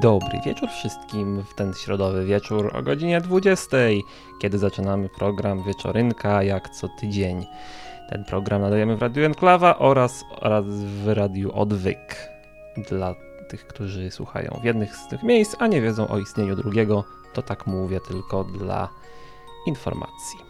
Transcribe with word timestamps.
Dobry 0.00 0.40
wieczór 0.44 0.68
wszystkim 0.68 1.42
w 1.42 1.54
ten 1.54 1.74
środowy 1.74 2.24
wieczór 2.24 2.76
o 2.76 2.82
godzinie 2.82 3.20
20, 3.20 3.76
kiedy 4.40 4.58
zaczynamy 4.58 5.08
program 5.08 5.62
Wieczorynka 5.62 6.42
jak 6.42 6.68
co 6.68 6.88
tydzień. 6.88 7.46
Ten 8.10 8.24
program 8.24 8.62
nadajemy 8.62 8.96
w 8.96 9.02
Radiu 9.02 9.24
Enklawa 9.24 9.78
oraz, 9.78 10.24
oraz 10.40 10.64
w 10.68 11.08
Radiu 11.08 11.52
Odwyk. 11.52 12.28
Dla 12.90 13.14
tych, 13.48 13.66
którzy 13.66 14.10
słuchają 14.10 14.58
w 14.60 14.64
jednych 14.64 14.96
z 14.96 15.08
tych 15.08 15.22
miejsc, 15.22 15.56
a 15.58 15.66
nie 15.66 15.82
wiedzą 15.82 16.08
o 16.08 16.18
istnieniu 16.18 16.56
drugiego, 16.56 17.04
to 17.32 17.42
tak 17.42 17.66
mówię 17.66 18.00
tylko 18.08 18.44
dla 18.44 18.88
informacji. 19.66 20.47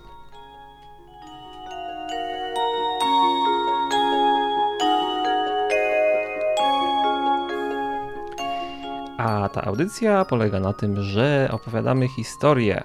Ta 9.48 9.65
audycja 9.65 10.25
polega 10.25 10.61
na 10.61 10.73
tym, 10.73 11.02
że 11.02 11.48
opowiadamy 11.52 12.09
historię 12.09 12.83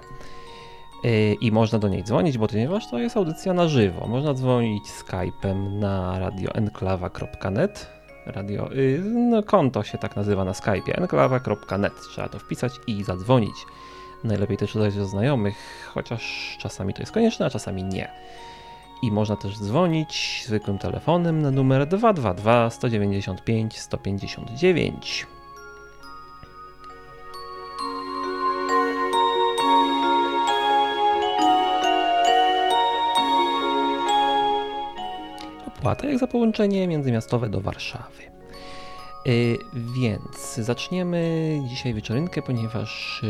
yy, 1.04 1.34
i 1.34 1.52
można 1.52 1.78
do 1.78 1.88
niej 1.88 2.04
dzwonić, 2.04 2.38
bo 2.38 2.48
ponieważ 2.48 2.90
to 2.90 2.98
jest 2.98 3.16
audycja 3.16 3.54
na 3.54 3.68
żywo. 3.68 4.06
Można 4.06 4.34
dzwonić 4.34 4.84
Skype'em 4.84 5.78
na 5.78 6.18
radioenklawa.net. 6.18 7.90
Radio, 8.26 8.70
yy, 8.72 8.98
no 9.04 9.42
konto 9.42 9.82
się 9.82 9.98
tak 9.98 10.16
nazywa 10.16 10.44
na 10.44 10.52
Skype'ie, 10.52 10.98
enklawa.net. 10.98 11.92
Trzeba 12.10 12.28
to 12.28 12.38
wpisać 12.38 12.72
i 12.86 13.04
zadzwonić. 13.04 13.56
Najlepiej 14.24 14.56
też 14.56 14.76
udać 14.76 14.96
do 14.96 15.04
znajomych, 15.04 15.90
chociaż 15.94 16.56
czasami 16.60 16.94
to 16.94 17.02
jest 17.02 17.12
konieczne, 17.12 17.46
a 17.46 17.50
czasami 17.50 17.84
nie. 17.84 18.10
I 19.02 19.12
można 19.12 19.36
też 19.36 19.58
dzwonić 19.58 20.44
zwykłym 20.46 20.78
telefonem 20.78 21.42
na 21.42 21.50
numer 21.50 21.86
222 21.86 22.70
195 22.70 23.78
159. 23.78 25.26
opłatę 35.84 36.06
jak 36.06 36.18
za 36.18 36.26
połączenie 36.26 36.88
międzymiastowe 36.88 37.48
do 37.48 37.60
Warszawy. 37.60 38.22
Yy, 39.26 39.58
więc 39.74 40.54
zaczniemy 40.54 41.60
dzisiaj 41.68 41.94
wieczorynkę, 41.94 42.42
ponieważ 42.42 43.20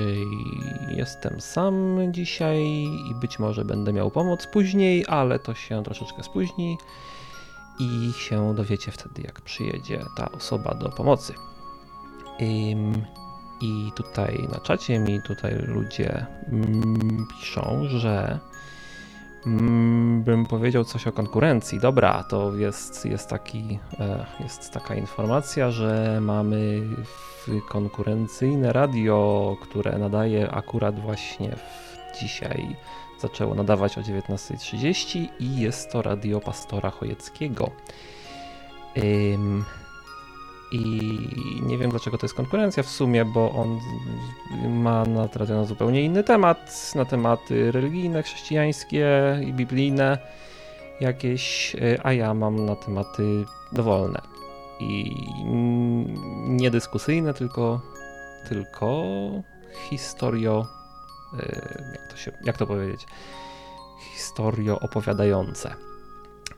yy, 0.88 0.96
jestem 0.96 1.40
sam 1.40 1.98
dzisiaj 2.10 2.62
i 3.10 3.14
być 3.20 3.38
może 3.38 3.64
będę 3.64 3.92
miał 3.92 4.10
pomoc 4.10 4.46
później, 4.46 5.04
ale 5.08 5.38
to 5.38 5.54
się 5.54 5.82
troszeczkę 5.82 6.22
spóźni 6.22 6.78
i 7.78 8.12
się 8.18 8.54
dowiecie 8.54 8.92
wtedy, 8.92 9.22
jak 9.22 9.40
przyjedzie 9.40 10.00
ta 10.16 10.32
osoba 10.32 10.74
do 10.74 10.88
pomocy. 10.88 11.34
I 13.60 13.92
tutaj 13.94 14.48
na 14.52 14.60
czacie 14.60 14.98
mi 14.98 15.22
tutaj 15.22 15.54
ludzie 15.66 16.26
mm, 16.52 17.26
piszą, 17.30 17.84
że 17.88 18.38
bym 20.24 20.46
powiedział 20.46 20.84
coś 20.84 21.06
o 21.06 21.12
konkurencji. 21.12 21.80
Dobra, 21.80 22.24
to 22.28 22.56
jest, 22.56 23.06
jest, 23.06 23.28
taki, 23.28 23.78
e, 24.00 24.26
jest 24.40 24.72
taka 24.72 24.94
informacja, 24.94 25.70
że 25.70 26.18
mamy 26.20 26.82
konkurencyjne 27.68 28.72
radio, 28.72 29.56
które 29.62 29.98
nadaje 29.98 30.50
akurat 30.50 31.00
właśnie 31.00 31.56
dzisiaj 32.20 32.76
zaczęło 33.20 33.54
nadawać 33.54 33.98
o 33.98 34.00
19.30 34.00 35.28
i 35.40 35.60
jest 35.60 35.92
to 35.92 36.02
radio 36.02 36.40
pastora 36.40 36.90
Chojeckiego. 36.90 37.70
I 40.74 41.62
nie 41.62 41.78
wiem 41.78 41.90
dlaczego 41.90 42.18
to 42.18 42.26
jest 42.26 42.34
konkurencja 42.34 42.82
w 42.82 42.88
sumie, 42.88 43.24
bo 43.24 43.52
on 43.52 43.80
ma 44.70 45.04
na 45.04 45.28
radio 45.34 45.64
zupełnie 45.64 46.02
inny 46.02 46.24
temat, 46.24 46.92
na 46.94 47.04
tematy 47.04 47.72
religijne, 47.72 48.22
chrześcijańskie 48.22 49.08
i 49.46 49.52
biblijne 49.52 50.18
jakieś, 51.00 51.76
a 52.02 52.12
ja 52.12 52.34
mam 52.34 52.64
na 52.66 52.76
tematy 52.76 53.44
dowolne 53.72 54.20
i 54.80 55.14
niedyskusyjne, 56.46 57.34
tylko, 57.34 57.80
tylko 58.48 59.02
historio, 59.90 60.66
jak 61.92 62.10
to, 62.10 62.16
się, 62.16 62.32
jak 62.44 62.56
to 62.56 62.66
powiedzieć, 62.66 63.06
historio 64.14 64.80
opowiadające. 64.80 65.74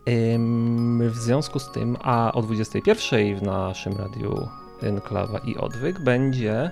W 0.06 1.14
związku 1.14 1.58
z 1.58 1.72
tym, 1.72 1.96
a 2.02 2.32
o 2.32 2.42
21 2.42 3.36
w 3.36 3.42
naszym 3.42 3.96
radiu 3.96 4.48
Enklawa 4.82 5.38
i 5.38 5.56
Odwyk 5.56 6.00
będzie, 6.00 6.70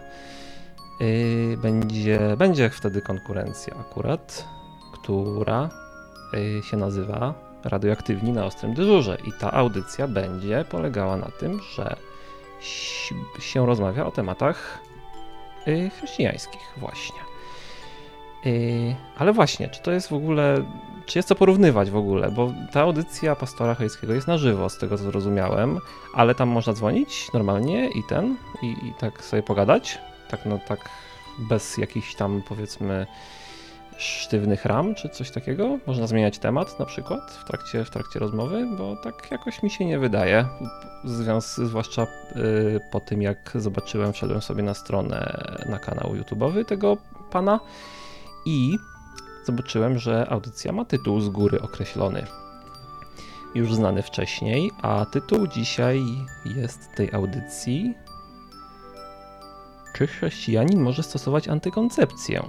yy, 1.00 1.56
będzie, 1.56 2.36
będzie 2.38 2.70
wtedy 2.70 3.02
konkurencja 3.02 3.74
akurat, 3.80 4.48
która 4.92 5.70
yy, 6.32 6.62
się 6.62 6.76
nazywa 6.76 7.34
Radioaktywni 7.64 8.32
na 8.32 8.44
Ostrym 8.44 8.74
Dyżurze 8.74 9.18
i 9.24 9.32
ta 9.32 9.52
audycja 9.52 10.08
będzie 10.08 10.64
polegała 10.70 11.16
na 11.16 11.30
tym, 11.40 11.60
że 11.74 11.96
się 13.40 13.66
rozmawia 13.66 14.06
o 14.06 14.10
tematach 14.10 14.78
yy, 15.66 15.90
chrześcijańskich 15.90 16.60
właśnie. 16.76 17.23
Yy, 18.44 18.94
ale 19.18 19.32
właśnie, 19.32 19.68
czy 19.68 19.82
to 19.82 19.90
jest 19.90 20.08
w 20.08 20.12
ogóle, 20.12 20.64
czy 21.06 21.18
jest 21.18 21.28
co 21.28 21.34
porównywać 21.34 21.90
w 21.90 21.96
ogóle, 21.96 22.30
bo 22.30 22.52
ta 22.72 22.80
audycja 22.80 23.36
Pastora 23.36 23.74
Hejskiego 23.74 24.14
jest 24.14 24.26
na 24.26 24.38
żywo, 24.38 24.68
z 24.68 24.78
tego 24.78 24.98
co 24.98 25.04
zrozumiałem, 25.04 25.78
ale 26.14 26.34
tam 26.34 26.48
można 26.48 26.72
dzwonić 26.72 27.32
normalnie 27.32 27.88
i 27.88 28.02
ten, 28.08 28.36
i, 28.62 28.66
i 28.66 28.94
tak 29.00 29.24
sobie 29.24 29.42
pogadać, 29.42 29.98
tak 30.30 30.46
no 30.46 30.58
tak 30.68 30.78
bez 31.38 31.78
jakichś 31.78 32.14
tam 32.14 32.42
powiedzmy 32.48 33.06
sztywnych 33.96 34.64
ram 34.64 34.94
czy 34.94 35.08
coś 35.08 35.30
takiego. 35.30 35.78
Można 35.86 36.06
zmieniać 36.06 36.38
temat 36.38 36.78
na 36.78 36.86
przykład 36.86 37.30
w 37.30 37.44
trakcie, 37.44 37.84
w 37.84 37.90
trakcie 37.90 38.18
rozmowy, 38.18 38.66
bo 38.78 38.96
tak 38.96 39.30
jakoś 39.30 39.62
mi 39.62 39.70
się 39.70 39.84
nie 39.84 39.98
wydaje. 39.98 40.46
Związ, 41.04 41.54
zwłaszcza 41.54 42.02
y, 42.02 42.80
po 42.92 43.00
tym, 43.00 43.22
jak 43.22 43.52
zobaczyłem, 43.54 44.12
wszedłem 44.12 44.42
sobie 44.42 44.62
na 44.62 44.74
stronę, 44.74 45.44
na 45.68 45.78
kanał 45.78 46.14
YouTube'owy 46.14 46.64
tego 46.64 46.96
pana 47.30 47.60
i 48.46 48.78
zobaczyłem, 49.44 49.98
że 49.98 50.26
audycja 50.30 50.72
ma 50.72 50.84
tytuł 50.84 51.20
z 51.20 51.28
góry 51.28 51.62
określony. 51.62 52.26
Już 53.54 53.74
znany 53.74 54.02
wcześniej, 54.02 54.70
a 54.82 55.06
tytuł 55.06 55.46
dzisiaj 55.46 56.02
jest 56.44 56.94
tej 56.96 57.12
audycji 57.12 57.94
Czy 59.96 60.06
chrześcijanin 60.06 60.80
może 60.80 61.02
stosować 61.02 61.48
antykoncepcję? 61.48 62.42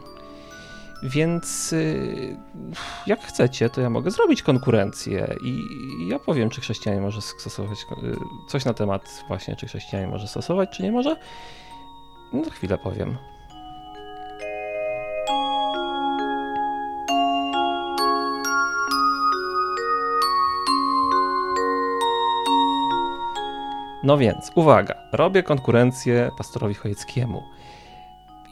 Więc 1.03 1.73
y, 1.73 2.37
jak 3.07 3.23
chcecie, 3.23 3.69
to 3.69 3.81
ja 3.81 3.89
mogę 3.89 4.11
zrobić 4.11 4.41
konkurencję 4.41 5.35
i 5.43 5.59
ja 6.07 6.19
powiem, 6.19 6.49
czy 6.49 6.61
chrześcijanin 6.61 7.03
może 7.03 7.21
stosować 7.21 7.79
y, 8.03 8.15
coś 8.49 8.65
na 8.65 8.73
temat 8.73 9.23
właśnie, 9.27 9.55
czy 9.55 9.67
chrześcijanin 9.67 10.09
może 10.09 10.27
stosować, 10.27 10.69
czy 10.69 10.83
nie 10.83 10.91
może. 10.91 11.15
No 12.33 12.49
chwilę 12.49 12.77
powiem. 12.77 13.17
No 24.05 24.17
więc, 24.17 24.51
uwaga, 24.55 24.95
robię 25.11 25.43
konkurencję 25.43 26.31
pastorowi 26.37 26.73
Chojeckiemu 26.73 27.43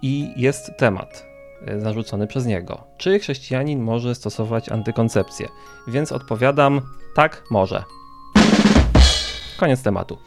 i 0.02 0.34
jest 0.36 0.72
temat 0.78 1.26
e, 1.68 1.80
zarzucony 1.80 2.28
przez 2.28 2.46
niego. 2.46 2.84
Czy 2.98 3.20
chrześcijanin 3.20 3.84
może 3.84 4.16
stosować 4.16 4.70
antykoncepcję? 4.70 5.48
Więc 5.88 6.12
odpowiadam, 6.12 6.82
tak, 7.16 7.44
może. 7.52 7.84
Koniec 9.60 9.84
tematu. 9.84 10.18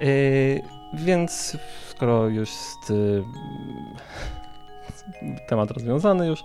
Yy, 0.00 0.62
więc 0.94 1.56
skoro 1.88 2.28
już 2.28 2.50
jest 2.50 2.90
yy, 2.90 3.24
temat 5.48 5.70
rozwiązany 5.70 6.26
już, 6.26 6.44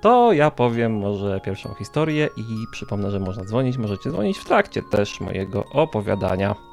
to 0.00 0.32
ja 0.32 0.50
powiem 0.50 0.98
może 0.98 1.40
pierwszą 1.40 1.74
historię 1.74 2.28
i 2.36 2.66
przypomnę, 2.72 3.10
że 3.10 3.20
można 3.20 3.44
dzwonić. 3.44 3.76
Możecie 3.76 4.10
dzwonić 4.10 4.38
w 4.38 4.44
trakcie 4.44 4.82
też 4.82 5.20
mojego 5.20 5.64
opowiadania. 5.64 6.71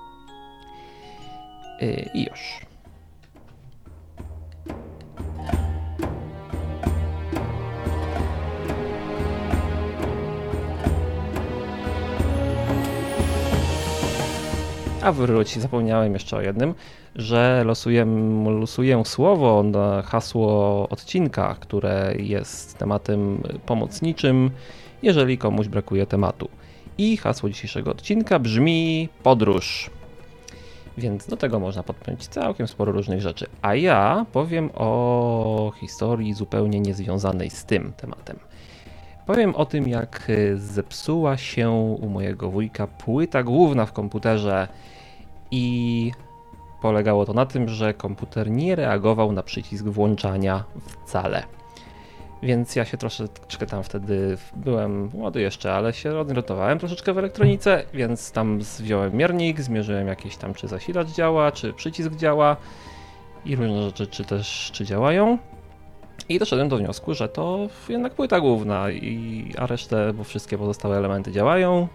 Y, 1.81 2.09
I 2.13 2.23
już. 2.23 2.69
A 15.01 15.11
wróć, 15.11 15.59
zapomniałem 15.59 16.13
jeszcze 16.13 16.37
o 16.37 16.41
jednym, 16.41 16.73
że 17.15 17.63
losuję, 17.65 18.05
losuję 18.59 19.05
słowo 19.05 19.63
na 19.63 20.01
hasło 20.01 20.87
odcinka, 20.89 21.55
które 21.59 22.13
jest 22.17 22.77
tematem 22.77 23.43
pomocniczym, 23.65 24.51
jeżeli 25.03 25.37
komuś 25.37 25.67
brakuje 25.67 26.05
tematu. 26.05 26.49
I 26.97 27.17
hasło 27.17 27.49
dzisiejszego 27.49 27.91
odcinka 27.91 28.39
brzmi 28.39 29.09
podróż. 29.23 29.89
Więc 30.99 31.27
do 31.27 31.37
tego 31.37 31.59
można 31.59 31.83
podpiąć 31.83 32.27
całkiem 32.27 32.67
sporo 32.67 32.91
różnych 32.91 33.21
rzeczy. 33.21 33.47
A 33.61 33.75
ja 33.75 34.25
powiem 34.31 34.69
o 34.75 35.71
historii 35.79 36.33
zupełnie 36.33 36.79
niezwiązanej 36.79 37.49
z 37.49 37.65
tym 37.65 37.93
tematem. 37.97 38.39
Powiem 39.25 39.55
o 39.55 39.65
tym, 39.65 39.87
jak 39.87 40.31
zepsuła 40.55 41.37
się 41.37 41.69
u 42.01 42.09
mojego 42.09 42.49
wujka 42.49 42.87
płyta 42.87 43.43
główna 43.43 43.85
w 43.85 43.93
komputerze 43.93 44.67
i 45.51 46.11
polegało 46.81 47.25
to 47.25 47.33
na 47.33 47.45
tym, 47.45 47.69
że 47.69 47.93
komputer 47.93 48.51
nie 48.51 48.75
reagował 48.75 49.31
na 49.31 49.43
przycisk 49.43 49.85
włączania 49.85 50.63
wcale. 51.05 51.43
Więc 52.43 52.75
ja 52.75 52.85
się 52.85 52.97
troszeczkę 52.97 53.65
tam 53.65 53.83
wtedy 53.83 54.37
byłem 54.55 55.09
młody 55.13 55.41
jeszcze, 55.41 55.73
ale 55.73 55.93
się 55.93 56.17
odnotowałem 56.17 56.79
troszeczkę 56.79 57.13
w 57.13 57.17
elektronice, 57.17 57.83
więc 57.93 58.31
tam 58.31 58.59
wziąłem 58.59 59.15
miernik, 59.15 59.61
zmierzyłem 59.61 60.07
jakieś 60.07 60.37
tam, 60.37 60.53
czy 60.53 60.67
zasilacz 60.67 61.07
działa, 61.07 61.51
czy 61.51 61.73
przycisk 61.73 62.15
działa 62.15 62.57
i 63.45 63.55
różne 63.55 63.83
rzeczy, 63.83 64.07
czy 64.07 64.25
też 64.25 64.69
czy 64.73 64.85
działają. 64.85 65.37
I 66.29 66.39
doszedłem 66.39 66.69
do 66.69 66.77
wniosku, 66.77 67.13
że 67.13 67.29
to 67.29 67.67
jednak 67.89 68.13
płyta 68.13 68.39
główna, 68.39 68.91
i, 68.91 69.53
a 69.57 69.67
resztę, 69.67 70.13
bo 70.13 70.23
wszystkie 70.23 70.57
pozostałe 70.57 70.97
elementy 70.97 71.31
działają. 71.31 71.87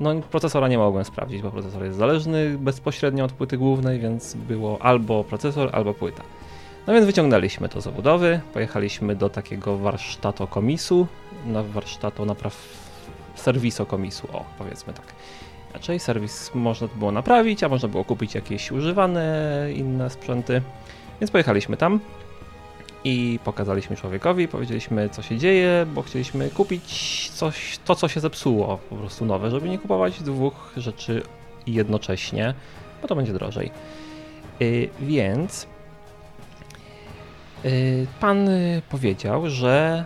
No, 0.00 0.14
procesora 0.30 0.68
nie 0.68 0.78
mogłem 0.78 1.04
sprawdzić, 1.04 1.42
bo 1.42 1.50
procesor 1.50 1.84
jest 1.84 1.98
zależny 1.98 2.58
bezpośrednio 2.58 3.24
od 3.24 3.32
płyty 3.32 3.58
głównej, 3.58 4.00
więc 4.00 4.34
było 4.34 4.82
albo 4.82 5.24
procesor, 5.24 5.70
albo 5.72 5.94
płyta. 5.94 6.22
No 6.86 6.92
więc 6.92 7.06
wyciągnęliśmy 7.06 7.68
to 7.68 7.80
z 7.80 7.86
obudowy, 7.86 8.40
pojechaliśmy 8.52 9.16
do 9.16 9.30
takiego 9.30 9.78
warsztatu 9.78 10.46
komisu, 10.46 11.06
na 11.46 11.62
warsztatu 11.62 12.26
napraw 12.26 12.56
serwiso 13.34 13.86
komisu, 13.86 14.28
o 14.32 14.44
powiedzmy 14.58 14.92
tak. 14.92 15.06
Raczej 15.74 16.00
serwis 16.00 16.50
można 16.54 16.88
było 16.96 17.12
naprawić, 17.12 17.62
a 17.62 17.68
można 17.68 17.88
było 17.88 18.04
kupić 18.04 18.34
jakieś 18.34 18.72
używane 18.72 19.68
inne 19.74 20.10
sprzęty. 20.10 20.62
Więc 21.20 21.30
pojechaliśmy 21.30 21.76
tam 21.76 22.00
i 23.04 23.38
pokazaliśmy 23.44 23.96
człowiekowi, 23.96 24.48
powiedzieliśmy 24.48 25.08
co 25.08 25.22
się 25.22 25.38
dzieje, 25.38 25.86
bo 25.94 26.02
chcieliśmy 26.02 26.50
kupić 26.50 27.30
coś, 27.34 27.78
to 27.84 27.94
co 27.94 28.08
się 28.08 28.20
zepsuło, 28.20 28.78
po 28.90 28.96
prostu 28.96 29.24
nowe, 29.24 29.50
żeby 29.50 29.68
nie 29.68 29.78
kupować 29.78 30.22
dwóch 30.22 30.72
rzeczy 30.76 31.22
jednocześnie, 31.66 32.54
bo 33.02 33.08
to 33.08 33.16
będzie 33.16 33.32
drożej. 33.32 33.70
Yy, 34.60 34.88
więc 35.00 35.73
pan 38.20 38.48
y, 38.48 38.82
powiedział, 38.90 39.50
że 39.50 40.04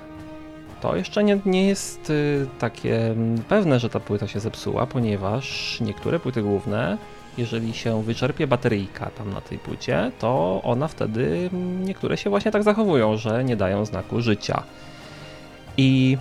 to 0.81 0.97
jeszcze 0.97 1.25
nie, 1.25 1.41
nie 1.47 1.67
jest 1.67 2.11
y, 2.11 2.47
takie 2.59 3.11
mm, 3.11 3.39
pewne, 3.39 3.81
że 3.81 3.91
ta 3.91 4.01
płyta 4.01 4.29
się 4.29 4.41
zepsuła, 4.41 4.87
ponieważ 4.87 5.79
niektóre 5.81 6.21
płyty 6.21 6.43
główne, 6.43 6.99
jeżeli 7.39 7.75
się 7.75 8.03
wyczerpie 8.03 8.47
bateryjka 8.47 9.11
tam 9.11 9.33
na 9.33 9.41
tej 9.41 9.59
płycie, 9.59 10.11
to 10.19 10.61
ona 10.65 10.89
wtedy, 10.89 11.51
mm, 11.53 11.85
niektóre 11.85 12.17
się 12.17 12.31
właśnie 12.31 12.51
tak 12.51 12.63
zachowują, 12.63 13.17
że 13.17 13.45
nie 13.45 13.57
dają 13.57 13.85
znaku 13.85 14.21
życia. 14.21 14.63
I. 15.77 16.19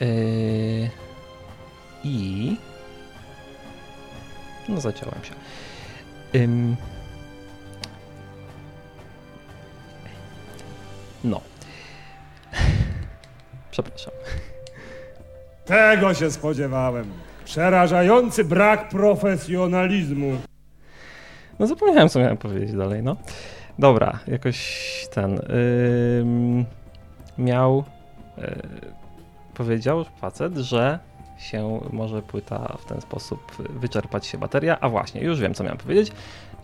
Yy, 0.00 0.90
I. 2.04 2.56
No, 4.68 4.80
zaciąłem 4.80 5.24
się. 5.24 5.34
Yy, 6.32 6.91
No. 11.24 11.40
Przepraszam. 13.70 14.12
Tego 15.64 16.14
się 16.14 16.30
spodziewałem. 16.30 17.12
Przerażający 17.44 18.44
brak 18.44 18.88
profesjonalizmu. 18.88 20.36
No 21.58 21.66
zapomniałem, 21.66 22.08
co 22.08 22.18
miałem 22.18 22.36
powiedzieć 22.36 22.72
dalej, 22.72 23.02
no. 23.02 23.16
Dobra, 23.78 24.18
jakoś 24.26 25.08
ten... 25.10 25.32
Yy, 25.34 26.64
miał... 27.38 27.84
Yy, 28.38 28.92
powiedział 29.54 30.04
facet, 30.20 30.56
że 30.56 30.98
się 31.42 31.80
może 31.92 32.22
płyta 32.22 32.76
w 32.78 32.84
ten 32.84 33.00
sposób 33.00 33.56
wyczerpać 33.58 34.26
się 34.26 34.38
bateria. 34.38 34.80
A 34.80 34.88
właśnie, 34.88 35.20
już 35.20 35.40
wiem, 35.40 35.54
co 35.54 35.64
miałem 35.64 35.78
powiedzieć. 35.78 36.12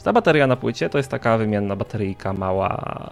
Ta 0.04 0.12
bateria 0.12 0.46
na 0.46 0.56
płycie 0.56 0.90
to 0.90 0.98
jest 0.98 1.10
taka 1.10 1.38
wymienna 1.38 1.76
bateryjka, 1.76 2.32
mała, 2.32 3.10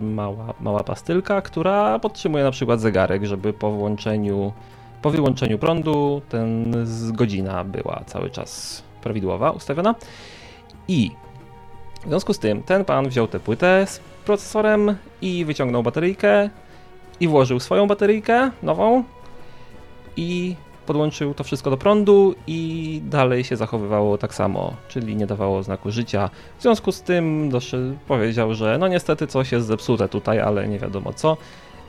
mała, 0.00 0.54
mała 0.60 0.84
pastylka, 0.84 1.40
która 1.40 1.98
podtrzymuje 1.98 2.44
na 2.44 2.50
przykład 2.50 2.80
zegarek, 2.80 3.24
żeby 3.24 3.52
po 3.52 3.70
włączeniu, 3.70 4.52
po 5.02 5.10
wyłączeniu 5.10 5.58
prądu 5.58 6.22
ten 6.28 6.74
godzina 7.12 7.64
była 7.64 8.02
cały 8.06 8.30
czas 8.30 8.82
prawidłowa, 9.02 9.50
ustawiona. 9.50 9.94
I 10.88 11.10
w 12.04 12.08
związku 12.08 12.32
z 12.32 12.38
tym 12.38 12.62
ten 12.62 12.84
pan 12.84 13.08
wziął 13.08 13.26
tę 13.26 13.40
płytę 13.40 13.86
z 13.86 14.00
procesorem 14.24 14.96
i 15.22 15.44
wyciągnął 15.44 15.82
bateryjkę 15.82 16.50
i 17.20 17.28
włożył 17.28 17.60
swoją 17.60 17.86
bateryjkę 17.86 18.50
nową 18.62 19.04
i 20.16 20.56
podłączył 20.86 21.34
to 21.34 21.44
wszystko 21.44 21.70
do 21.70 21.76
prądu 21.76 22.34
i 22.46 23.00
dalej 23.04 23.44
się 23.44 23.56
zachowywało 23.56 24.18
tak 24.18 24.34
samo, 24.34 24.74
czyli 24.88 25.16
nie 25.16 25.26
dawało 25.26 25.62
znaku 25.62 25.90
życia. 25.90 26.30
W 26.58 26.62
związku 26.62 26.92
z 26.92 27.02
tym 27.02 27.50
doszedł, 27.50 27.96
powiedział, 28.08 28.54
że 28.54 28.78
no 28.78 28.88
niestety 28.88 29.26
coś 29.26 29.52
jest 29.52 29.66
zepsute 29.66 30.08
tutaj, 30.08 30.40
ale 30.40 30.68
nie 30.68 30.78
wiadomo 30.78 31.12
co. 31.12 31.36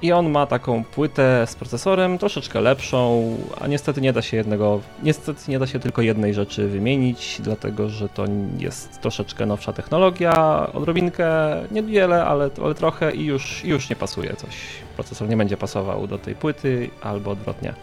I 0.01 0.11
on 0.11 0.29
ma 0.29 0.45
taką 0.45 0.83
płytę 0.83 1.47
z 1.47 1.55
procesorem, 1.55 2.17
troszeczkę 2.17 2.61
lepszą, 2.61 3.35
a 3.61 3.67
niestety 3.67 4.01
nie 4.01 4.13
da 4.13 4.21
się 4.21 4.37
jednego, 4.37 4.79
niestety 5.03 5.51
nie 5.51 5.59
da 5.59 5.67
się 5.67 5.79
tylko 5.79 6.01
jednej 6.01 6.33
rzeczy 6.33 6.67
wymienić, 6.67 7.41
dlatego 7.43 7.89
że 7.89 8.09
to 8.09 8.25
jest 8.57 9.01
troszeczkę 9.01 9.45
nowsza 9.45 9.73
technologia, 9.73 10.67
odrobinkę, 10.73 11.27
niewiele, 11.71 12.25
ale, 12.25 12.49
ale 12.63 12.75
trochę 12.75 13.11
i 13.11 13.25
już, 13.25 13.65
już 13.65 13.89
nie 13.89 13.95
pasuje 13.95 14.33
coś. 14.35 14.55
Procesor 14.95 15.29
nie 15.29 15.37
będzie 15.37 15.57
pasował 15.57 16.07
do 16.07 16.17
tej 16.17 16.35
płyty, 16.35 16.89
albo 17.01 17.31
odwrotnie 17.31 17.73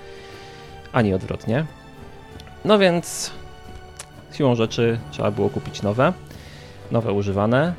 ani 0.95 1.15
odwrotnie. 1.15 1.65
No 2.65 2.79
więc 2.79 3.31
siłą 4.33 4.55
rzeczy 4.55 4.99
trzeba 5.11 5.31
było 5.31 5.51
kupić 5.51 5.83
nowe, 5.83 6.13
nowe 6.91 7.13
używane. 7.13 7.75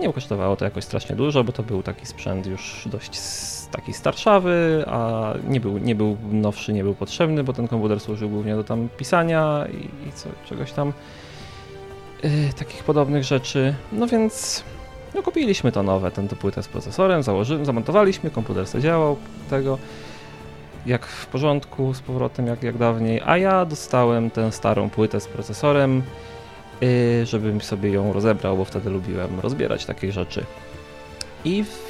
Nie 0.00 0.12
kosztowało 0.12 0.56
to 0.56 0.64
jakoś 0.64 0.84
strasznie 0.84 1.16
dużo, 1.16 1.44
bo 1.44 1.52
to 1.52 1.62
był 1.62 1.82
taki 1.82 2.06
sprzęt 2.06 2.46
już 2.46 2.88
dość 2.92 3.10
taki 3.70 3.92
starszawy, 3.92 4.84
a 4.86 5.32
nie 5.48 5.60
był, 5.60 5.78
nie 5.78 5.94
był 5.94 6.16
nowszy, 6.30 6.72
nie 6.72 6.82
był 6.82 6.94
potrzebny, 6.94 7.44
bo 7.44 7.52
ten 7.52 7.68
komputer 7.68 8.00
służył 8.00 8.28
głównie 8.28 8.54
do 8.54 8.64
tam 8.64 8.88
pisania 8.96 9.66
i, 9.72 10.08
i 10.08 10.12
co, 10.12 10.28
czegoś 10.46 10.72
tam 10.72 10.92
yy, 12.22 12.30
takich 12.58 12.84
podobnych 12.84 13.24
rzeczy. 13.24 13.74
No 13.92 14.06
więc 14.06 14.64
no 15.14 15.22
kupiliśmy 15.22 15.72
to 15.72 15.82
nowe, 15.82 16.10
tę 16.10 16.22
płytę 16.22 16.62
z 16.62 16.68
procesorem, 16.68 17.22
założyłem, 17.22 17.64
zamontowaliśmy, 17.64 18.30
komputer 18.30 18.66
sobie 18.66 18.82
działał 18.82 19.16
tego 19.50 19.78
jak 20.86 21.06
w 21.06 21.26
porządku 21.26 21.94
z 21.94 22.00
powrotem, 22.00 22.46
jak, 22.46 22.62
jak 22.62 22.78
dawniej, 22.78 23.20
a 23.26 23.38
ja 23.38 23.64
dostałem 23.64 24.30
tę 24.30 24.52
starą 24.52 24.90
płytę 24.90 25.20
z 25.20 25.26
procesorem, 25.26 26.02
yy, 26.80 27.26
żebym 27.26 27.60
sobie 27.60 27.90
ją 27.90 28.12
rozebrał, 28.12 28.56
bo 28.56 28.64
wtedy 28.64 28.90
lubiłem 28.90 29.40
rozbierać 29.40 29.84
takie 29.86 30.12
rzeczy. 30.12 30.44
I 31.44 31.64
w... 31.64 31.88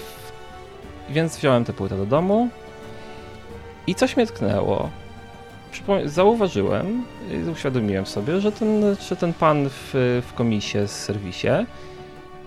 więc 1.11 1.37
wziąłem 1.37 1.64
tę 1.64 1.73
płytę 1.73 1.97
do 1.97 2.07
domu 2.07 2.49
i 3.87 3.95
coś 3.95 4.16
mnie 4.16 4.26
tknęło. 4.26 4.90
Zauważyłem, 6.04 7.04
uświadomiłem 7.52 8.07
sobie, 8.07 8.40
że 8.40 8.52
ten, 8.52 8.97
że 9.09 9.16
ten 9.16 9.33
pan 9.33 9.68
w, 9.68 10.23
w 10.28 10.35
komisie 10.35 10.88
z 10.88 11.04
serwisie 11.04 11.49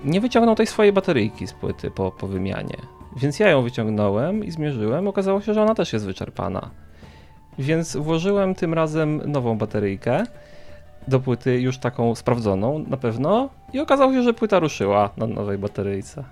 nie 0.06 0.22
wyciągnął 0.22 0.56
tej 0.56 0.68
swojej 0.68 0.94
bateryjki 0.94 1.48
z 1.48 1.54
płyty 1.54 1.92
po, 1.92 2.12
po 2.12 2.28
wymianie. 2.28 2.78
Więc 3.18 3.40
ja 3.40 3.50
ją 3.50 3.62
wyciągnąłem 3.62 4.44
i 4.44 4.52
zmierzyłem. 4.52 5.08
Okazało 5.08 5.42
się, 5.42 5.54
że 5.54 5.62
ona 5.62 5.76
też 5.76 5.94
jest 5.94 6.06
wyczerpana. 6.06 6.70
Więc 7.60 7.98
włożyłem 7.98 8.56
tym 8.56 8.74
razem 8.74 9.22
nową 9.32 9.58
bateryjkę 9.58 10.24
do 11.08 11.20
płyty, 11.20 11.62
już 11.62 11.78
taką 11.78 12.16
sprawdzoną 12.16 12.80
na 12.80 12.98
pewno. 12.98 13.50
I 13.74 13.80
okazało 13.80 14.14
się, 14.14 14.24
że 14.24 14.34
płyta 14.34 14.60
ruszyła 14.60 15.10
na 15.18 15.28
nowej 15.28 15.58
bateryjce. 15.58 16.24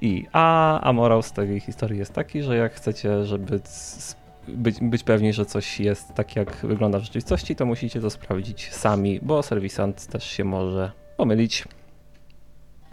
I 0.00 0.26
a, 0.32 0.80
a 0.80 0.92
morał 0.92 1.22
z 1.22 1.32
tej 1.32 1.60
historii 1.60 1.98
jest 1.98 2.12
taki, 2.12 2.42
że 2.42 2.56
jak 2.56 2.74
chcecie, 2.74 3.24
żeby 3.24 3.60
być, 4.48 4.76
być 4.80 5.02
pewni, 5.02 5.32
że 5.32 5.46
coś 5.46 5.80
jest 5.80 6.14
tak, 6.14 6.36
jak 6.36 6.56
wygląda 6.56 6.98
w 6.98 7.02
rzeczywistości, 7.02 7.56
to 7.56 7.66
musicie 7.66 8.00
to 8.00 8.10
sprawdzić 8.10 8.72
sami, 8.72 9.20
bo 9.22 9.42
serwisant 9.42 10.06
też 10.06 10.24
się 10.24 10.44
może 10.44 10.90
pomylić. 11.16 11.64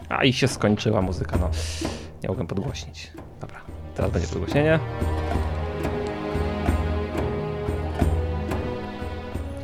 A 0.08 0.24
i 0.24 0.32
się 0.32 0.48
skończyła 0.48 1.02
muzyka, 1.02 1.36
no. 1.40 1.50
Nie 2.22 2.28
mogłem 2.28 2.46
podgłośnić. 2.46 3.12
Dobra, 3.40 3.60
teraz 3.94 4.10
będzie 4.10 4.28
podgłośnienie. 4.28 4.78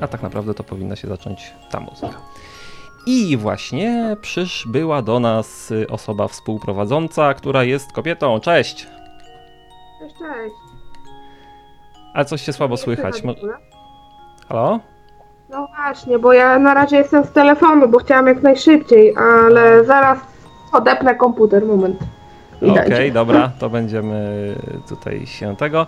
A 0.01 0.09
tak 0.09 0.23
naprawdę 0.23 0.55
to 0.55 0.65
powinna 0.65 0.97
się 0.97 1.09
zacząć 1.09 1.55
ta 1.71 1.81
muzyka. 1.81 2.17
I 3.07 3.37
właśnie 3.37 4.17
przybyła 4.21 5.03
do 5.03 5.21
nas 5.21 5.73
osoba 5.91 6.29
współprowadząca, 6.29 7.35
która 7.35 7.65
jest 7.65 7.93
kobietą. 7.93 8.41
Cześć! 8.41 8.87
Cześć, 10.01 10.15
cześć. 10.19 10.55
A 12.15 12.25
coś 12.25 12.43
się 12.43 12.53
słychać 12.53 12.77
słychać. 12.77 13.23
Mo- 13.25 13.35
Halo? 14.49 14.81
No 15.49 15.69
właśnie, 15.77 16.19
bo 16.19 16.33
ja 16.33 16.59
na 16.59 16.75
razie 16.75 16.97
jestem 16.97 17.25
z 17.25 17.31
telefonu, 17.33 17.89
bo 17.89 17.99
chciałam 17.99 18.27
jak 18.27 18.43
najszybciej, 18.43 19.15
ale 19.17 19.85
zaraz 19.85 20.19
odepnę 20.73 21.15
komputer, 21.15 21.67
moment. 21.67 22.00
Okej, 22.57 22.75
dajcie. 22.75 23.12
dobra, 23.12 23.53
to 23.59 23.71
będziemy 23.71 24.55
tutaj 24.89 25.27
się 25.27 25.57
tego. 25.57 25.87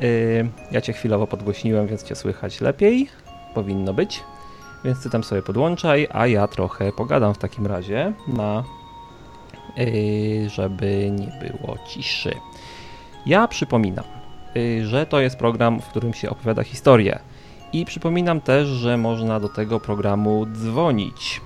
Yy, 0.00 0.48
ja 0.70 0.80
cię 0.80 0.92
chwilowo 0.92 1.26
podgłośniłem, 1.26 1.86
więc 1.86 2.02
cię 2.02 2.14
słychać 2.14 2.60
lepiej. 2.60 3.08
Powinno 3.54 3.94
być. 3.94 4.24
Więc 4.84 5.02
ty 5.02 5.10
tam 5.10 5.24
sobie 5.24 5.42
podłączaj, 5.42 6.08
a 6.12 6.26
ja 6.26 6.48
trochę 6.48 6.92
pogadam 6.92 7.34
w 7.34 7.38
takim 7.38 7.66
razie 7.66 8.12
na 8.28 8.64
yy, 9.76 10.48
żeby 10.48 11.10
nie 11.10 11.32
było 11.40 11.76
ciszy. 11.88 12.34
Ja 13.26 13.48
przypominam, 13.48 14.04
yy, 14.54 14.86
że 14.86 15.06
to 15.06 15.20
jest 15.20 15.36
program, 15.36 15.80
w 15.80 15.88
którym 15.88 16.14
się 16.14 16.30
opowiada 16.30 16.62
historię. 16.62 17.18
I 17.72 17.84
przypominam 17.84 18.40
też, 18.40 18.68
że 18.68 18.96
można 18.96 19.40
do 19.40 19.48
tego 19.48 19.80
programu 19.80 20.46
dzwonić 20.46 21.40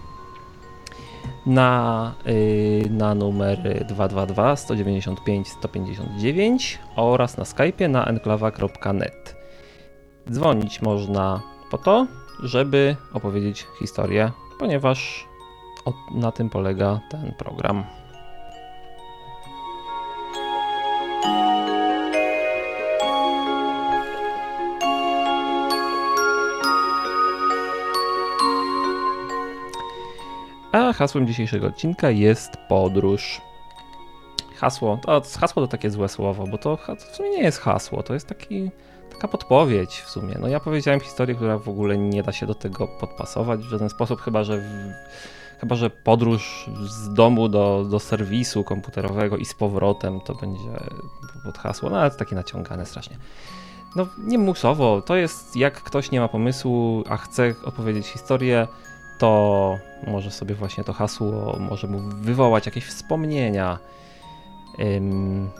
na, 1.46 2.12
y, 2.26 2.88
na 2.90 3.14
numer 3.14 3.84
222 3.86 4.56
195 4.56 5.48
159 5.48 6.78
oraz 6.96 7.36
na 7.36 7.44
Skype'ie 7.44 7.88
na 7.88 8.04
enklawa.net. 8.04 9.36
Dzwonić 10.30 10.82
można 10.82 11.42
po 11.70 11.78
to, 11.78 12.06
żeby 12.42 12.96
opowiedzieć 13.12 13.66
historię, 13.78 14.30
ponieważ 14.58 15.26
o, 15.84 15.92
na 16.14 16.32
tym 16.32 16.50
polega 16.50 17.00
ten 17.10 17.32
program. 17.38 17.84
A 30.74 30.92
hasłem 30.92 31.26
dzisiejszego 31.26 31.66
odcinka 31.66 32.10
jest 32.10 32.56
podróż. 32.68 33.40
Hasło, 34.56 34.98
to, 35.02 35.22
hasło 35.40 35.62
to 35.62 35.68
takie 35.68 35.90
złe 35.90 36.08
słowo, 36.08 36.46
bo 36.46 36.58
to, 36.58 36.76
w 36.76 37.16
sumie 37.16 37.30
nie 37.30 37.42
jest 37.42 37.58
hasło, 37.58 38.02
to 38.02 38.14
jest 38.14 38.28
taki, 38.28 38.70
taka 39.12 39.28
podpowiedź 39.28 40.00
w 40.00 40.10
sumie. 40.10 40.36
No 40.40 40.48
ja 40.48 40.60
powiedziałem 40.60 41.00
historię, 41.00 41.34
która 41.34 41.58
w 41.58 41.68
ogóle 41.68 41.98
nie 41.98 42.22
da 42.22 42.32
się 42.32 42.46
do 42.46 42.54
tego 42.54 42.88
podpasować 42.88 43.60
w 43.60 43.70
żaden 43.70 43.88
sposób, 43.88 44.20
chyba 44.20 44.44
że, 44.44 44.58
w, 44.58 44.70
chyba, 45.60 45.74
że 45.74 45.90
podróż 45.90 46.70
z 46.82 47.12
domu 47.12 47.48
do, 47.48 47.84
do 47.90 48.00
serwisu 48.00 48.64
komputerowego 48.64 49.36
i 49.36 49.44
z 49.44 49.54
powrotem 49.54 50.20
to 50.20 50.34
będzie 50.34 50.70
pod 51.44 51.58
hasło, 51.58 51.90
no 51.90 52.00
ale 52.00 52.10
to 52.10 52.16
takie 52.16 52.34
naciągane 52.34 52.86
strasznie. 52.86 53.16
No 53.96 54.06
nie 54.18 54.38
musowo, 54.38 55.02
to 55.02 55.16
jest 55.16 55.56
jak 55.56 55.74
ktoś 55.82 56.10
nie 56.10 56.20
ma 56.20 56.28
pomysłu, 56.28 57.04
a 57.08 57.16
chce 57.16 57.54
opowiedzieć 57.64 58.06
historię, 58.06 58.68
to 59.18 59.78
może 60.06 60.30
sobie 60.30 60.54
właśnie 60.54 60.84
to 60.84 60.92
hasło 60.92 61.56
może 61.60 61.86
mu 61.86 61.98
wywołać 62.00 62.66
jakieś 62.66 62.84
wspomnienia. 62.84 63.78
Ym, 64.80 65.50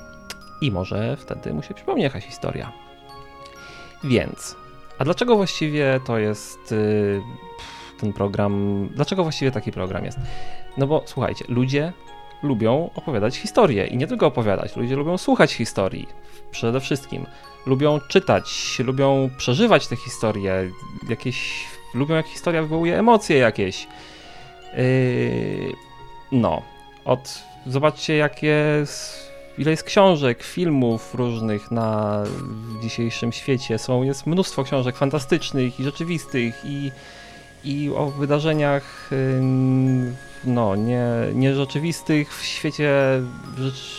I 0.61 0.70
może 0.70 1.16
wtedy 1.16 1.54
mu 1.54 1.62
się 1.62 1.75
przypomni 1.75 2.02
jakaś 2.02 2.25
historia. 2.25 2.73
Więc, 4.04 4.56
a 4.99 5.04
dlaczego 5.04 5.37
właściwie 5.37 6.00
to 6.06 6.18
jest 6.18 6.73
y, 6.73 7.23
ten 8.00 8.12
program? 8.12 8.88
Dlaczego 8.94 9.23
właściwie 9.23 9.50
taki 9.50 9.73
program 9.73 10.04
jest? 10.04 10.18
No 10.76 10.87
bo 10.87 11.02
słuchajcie, 11.06 11.44
ludzie 11.49 11.92
lubią 12.42 12.90
opowiadać 12.94 13.37
historie 13.37 13.87
i 13.87 13.96
nie 13.96 14.06
tylko 14.06 14.26
opowiadać, 14.26 14.76
ludzie 14.76 14.96
lubią 14.96 15.18
słuchać 15.18 15.52
historii 15.52 16.08
przede 16.50 16.80
wszystkim. 16.80 17.26
Lubią 17.66 18.00
czytać, 18.08 18.78
lubią 18.84 19.30
przeżywać 19.37 19.87
te 19.87 19.96
historie, 19.96 20.70
jakieś 21.08 21.66
lubią 21.94 22.14
jak 22.14 22.26
historia 22.26 22.62
wywołuje 22.62 22.98
emocje 22.98 23.38
jakieś. 23.38 23.86
Yy, 24.76 25.72
no, 26.32 26.62
od 27.04 27.42
zobaczcie 27.66 28.16
jakie 28.16 28.84
ile 29.58 29.70
jest 29.70 29.82
książek, 29.82 30.42
filmów 30.42 31.14
różnych 31.14 31.70
na 31.70 32.22
w 32.24 32.82
dzisiejszym 32.82 33.32
świecie. 33.32 33.78
Są, 33.78 34.02
jest 34.02 34.26
mnóstwo 34.26 34.64
książek 34.64 34.96
fantastycznych 34.96 35.80
i 35.80 35.84
rzeczywistych 35.84 36.54
i, 36.64 36.92
i 37.64 37.90
o 37.96 38.06
wydarzeniach 38.06 39.10
no, 40.44 40.76
nie, 40.76 41.04
nierzeczywistych 41.34 42.36
w 42.36 42.44
świecie 42.44 42.92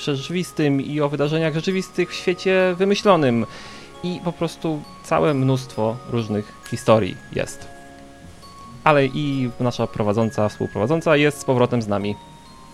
rzeczywistym 0.01 0.81
i 0.81 1.01
o 1.01 1.09
wydarzeniach 1.09 1.53
rzeczywistych 1.53 2.11
w 2.11 2.13
świecie 2.13 2.75
wymyślonym. 2.77 3.45
I 4.03 4.21
po 4.23 4.31
prostu 4.31 4.81
całe 5.03 5.33
mnóstwo 5.33 5.95
różnych 6.09 6.53
historii 6.69 7.17
jest 7.35 7.74
ale 8.85 9.05
i 9.05 9.51
nasza 9.59 9.87
prowadząca, 9.87 10.49
współprowadząca 10.49 11.15
jest 11.15 11.41
z 11.41 11.43
powrotem 11.43 11.81
z 11.81 11.87
nami. 11.87 12.15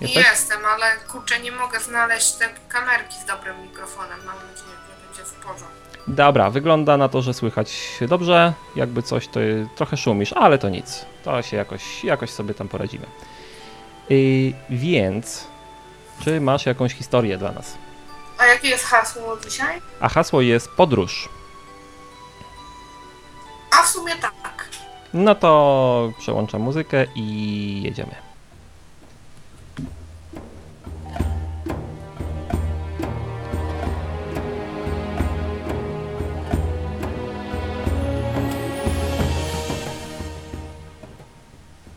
Jesteś? 0.01 0.25
Jestem, 0.25 0.65
ale 0.65 0.97
kurczę, 1.11 1.39
nie 1.39 1.51
mogę 1.51 1.79
znaleźć 1.79 2.31
tej 2.31 2.47
kamerki 2.69 3.15
z 3.15 3.25
dobrym 3.25 3.61
mikrofonem. 3.61 4.19
Mam 4.25 4.35
nadzieję, 4.35 4.75
że 4.87 5.07
będzie 5.07 5.23
w 5.23 5.33
porządku. 5.33 5.81
Dobra, 6.07 6.49
wygląda 6.49 6.97
na 6.97 7.09
to, 7.09 7.21
że 7.21 7.33
słychać 7.33 7.99
dobrze. 8.07 8.53
Jakby 8.75 9.03
coś, 9.03 9.27
to 9.27 9.39
trochę 9.75 9.97
szumisz, 9.97 10.33
ale 10.33 10.57
to 10.57 10.69
nic. 10.69 11.05
To 11.23 11.41
się 11.41 11.57
jakoś, 11.57 12.03
jakoś 12.03 12.29
sobie 12.29 12.53
tam 12.53 12.67
poradzimy. 12.67 13.05
Yy, 14.09 14.53
więc, 14.69 15.47
czy 16.23 16.41
masz 16.41 16.65
jakąś 16.65 16.93
historię 16.93 17.37
dla 17.37 17.51
nas? 17.51 17.77
A 18.37 18.45
jakie 18.45 18.67
jest 18.67 18.85
hasło 18.85 19.37
dzisiaj? 19.49 19.81
A 19.99 20.09
hasło 20.09 20.41
jest 20.41 20.69
podróż. 20.69 21.29
A 23.79 23.83
w 23.83 23.87
sumie 23.87 24.15
tak. 24.15 24.40
No 25.13 25.35
to 25.35 26.11
przełączam 26.19 26.61
muzykę 26.61 27.05
i 27.15 27.81
jedziemy. 27.81 28.15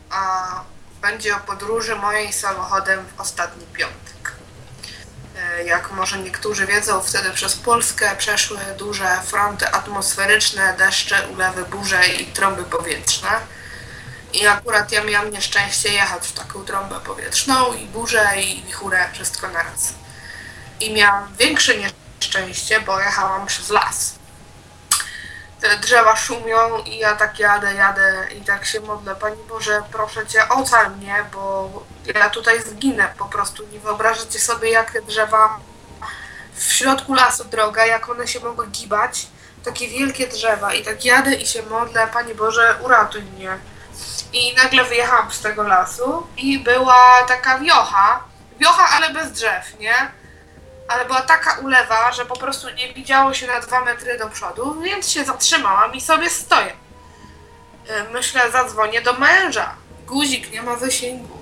A 0.09 0.63
będzie 1.01 1.35
o 1.35 1.39
podróży 1.39 1.95
mojej 1.95 2.33
samochodem 2.33 2.99
w 3.15 3.21
ostatni 3.21 3.65
piątek. 3.73 4.04
Jak 5.63 5.91
może 5.91 6.19
niektórzy 6.19 6.65
wiedzą, 6.65 7.01
wtedy 7.01 7.29
przez 7.29 7.55
Polskę 7.55 8.15
przeszły 8.17 8.59
duże 8.77 9.21
fronty 9.25 9.67
atmosferyczne, 9.69 10.75
deszcze, 10.77 11.27
ulewy, 11.27 11.65
burze 11.65 12.07
i 12.07 12.25
trąby 12.25 12.63
powietrzne. 12.63 13.29
I 14.33 14.47
akurat 14.47 14.91
ja 14.91 15.03
miałam 15.03 15.31
nieszczęście 15.31 15.93
jechać 15.93 16.27
w 16.27 16.33
taką 16.33 16.65
trąbę 16.65 16.99
powietrzną 16.99 17.73
i 17.73 17.85
burzę 17.85 18.41
i 18.41 18.63
wichurę 18.63 19.09
wszystko 19.13 19.47
naraz. 19.47 19.93
I 20.79 20.93
miałam 20.93 21.35
większe 21.39 21.73
nieszczęście, 21.77 22.81
bo 22.81 22.99
jechałam 22.99 23.45
przez 23.45 23.69
las. 23.69 24.15
Te 25.61 25.77
drzewa 25.77 26.15
szumią 26.15 26.77
i 26.85 26.97
ja 26.97 27.15
tak 27.15 27.39
jadę, 27.39 27.73
jadę 27.73 28.27
i 28.37 28.41
tak 28.41 28.65
się 28.65 28.79
modlę, 28.79 29.15
Pani 29.15 29.43
Boże, 29.49 29.83
proszę 29.91 30.27
Cię, 30.27 30.49
ocal 30.49 30.91
mnie, 30.91 31.25
bo 31.33 31.69
ja 32.15 32.29
tutaj 32.29 32.61
zginę 32.61 33.13
po 33.17 33.25
prostu. 33.25 33.67
Nie 33.71 33.79
wyobrażacie 33.79 34.39
sobie, 34.39 34.69
jak 34.69 34.91
te 34.91 35.01
drzewa 35.01 35.59
w 36.55 36.73
środku 36.73 37.13
lasu 37.13 37.43
droga, 37.43 37.85
jak 37.85 38.09
one 38.09 38.27
się 38.27 38.39
mogły 38.39 38.67
gibać. 38.67 39.27
Takie 39.65 39.87
wielkie 39.87 40.27
drzewa 40.27 40.73
i 40.73 40.83
tak 40.83 41.05
jadę 41.05 41.35
i 41.35 41.47
się 41.47 41.63
modlę, 41.63 42.07
Pani 42.13 42.35
Boże, 42.35 42.75
uratuj 42.81 43.21
mnie. 43.21 43.57
I 44.33 44.55
nagle 44.55 44.83
wyjechałam 44.83 45.31
z 45.31 45.41
tego 45.41 45.63
lasu 45.63 46.27
i 46.37 46.59
była 46.59 47.23
taka 47.27 47.59
wiocha, 47.59 48.23
wiocha, 48.59 48.89
ale 48.89 49.09
bez 49.09 49.31
drzew, 49.31 49.79
nie? 49.79 50.11
Ale 50.87 51.05
była 51.05 51.21
taka 51.21 51.59
ulewa, 51.59 52.11
że 52.11 52.25
po 52.25 52.35
prostu 52.37 52.69
nie 52.69 52.93
widziało 52.93 53.33
się 53.33 53.47
na 53.47 53.59
dwa 53.59 53.81
metry 53.81 54.17
do 54.17 54.29
przodu, 54.29 54.81
więc 54.81 55.09
się 55.11 55.25
zatrzymałam 55.25 55.93
i 55.93 56.01
sobie 56.01 56.29
stoję. 56.29 56.73
Y, 57.89 58.03
Myślę, 58.13 58.51
zadzwonię 58.51 59.01
do 59.01 59.13
męża. 59.13 59.75
Guzik 60.07 60.51
nie 60.51 60.61
ma 60.61 60.75
zasięgu. 60.77 61.37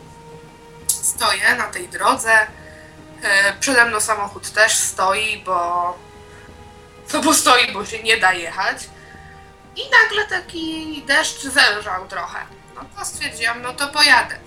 Stoję 0.88 1.56
na 1.58 1.64
tej 1.68 1.88
drodze. 1.90 2.42
y, 2.44 3.28
Przede 3.60 3.86
mną 3.86 4.00
samochód 4.00 4.52
też 4.52 4.76
stoi, 4.76 5.44
bo. 5.46 5.98
No 7.14 7.20
bo 7.22 7.34
stoi, 7.34 7.72
bo 7.72 7.86
się 7.86 8.04
nie 8.04 8.18
da 8.18 8.34
jechać. 8.34 8.78
I 9.76 9.82
nagle 9.90 10.28
taki 10.40 11.04
deszcz 11.08 11.42
zelżał 11.42 12.08
trochę. 12.08 12.40
No 12.76 12.82
to 13.00 13.06
stwierdziłam, 13.06 13.62
no 13.62 13.74
to 13.74 13.88
pojadę. 13.88 14.40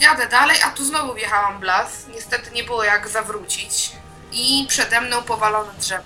Jadę 0.00 0.26
dalej, 0.26 0.56
a 0.62 0.70
tu 0.70 0.84
znowu 0.84 1.14
wjechałam 1.14 1.60
w 1.60 1.62
las. 1.62 2.06
Niestety 2.14 2.50
nie 2.50 2.64
było 2.64 2.84
jak 2.84 3.08
zawrócić. 3.08 3.92
I 4.32 4.66
przede 4.68 5.00
mną 5.00 5.22
powalone 5.22 5.72
drzewo. 5.78 6.04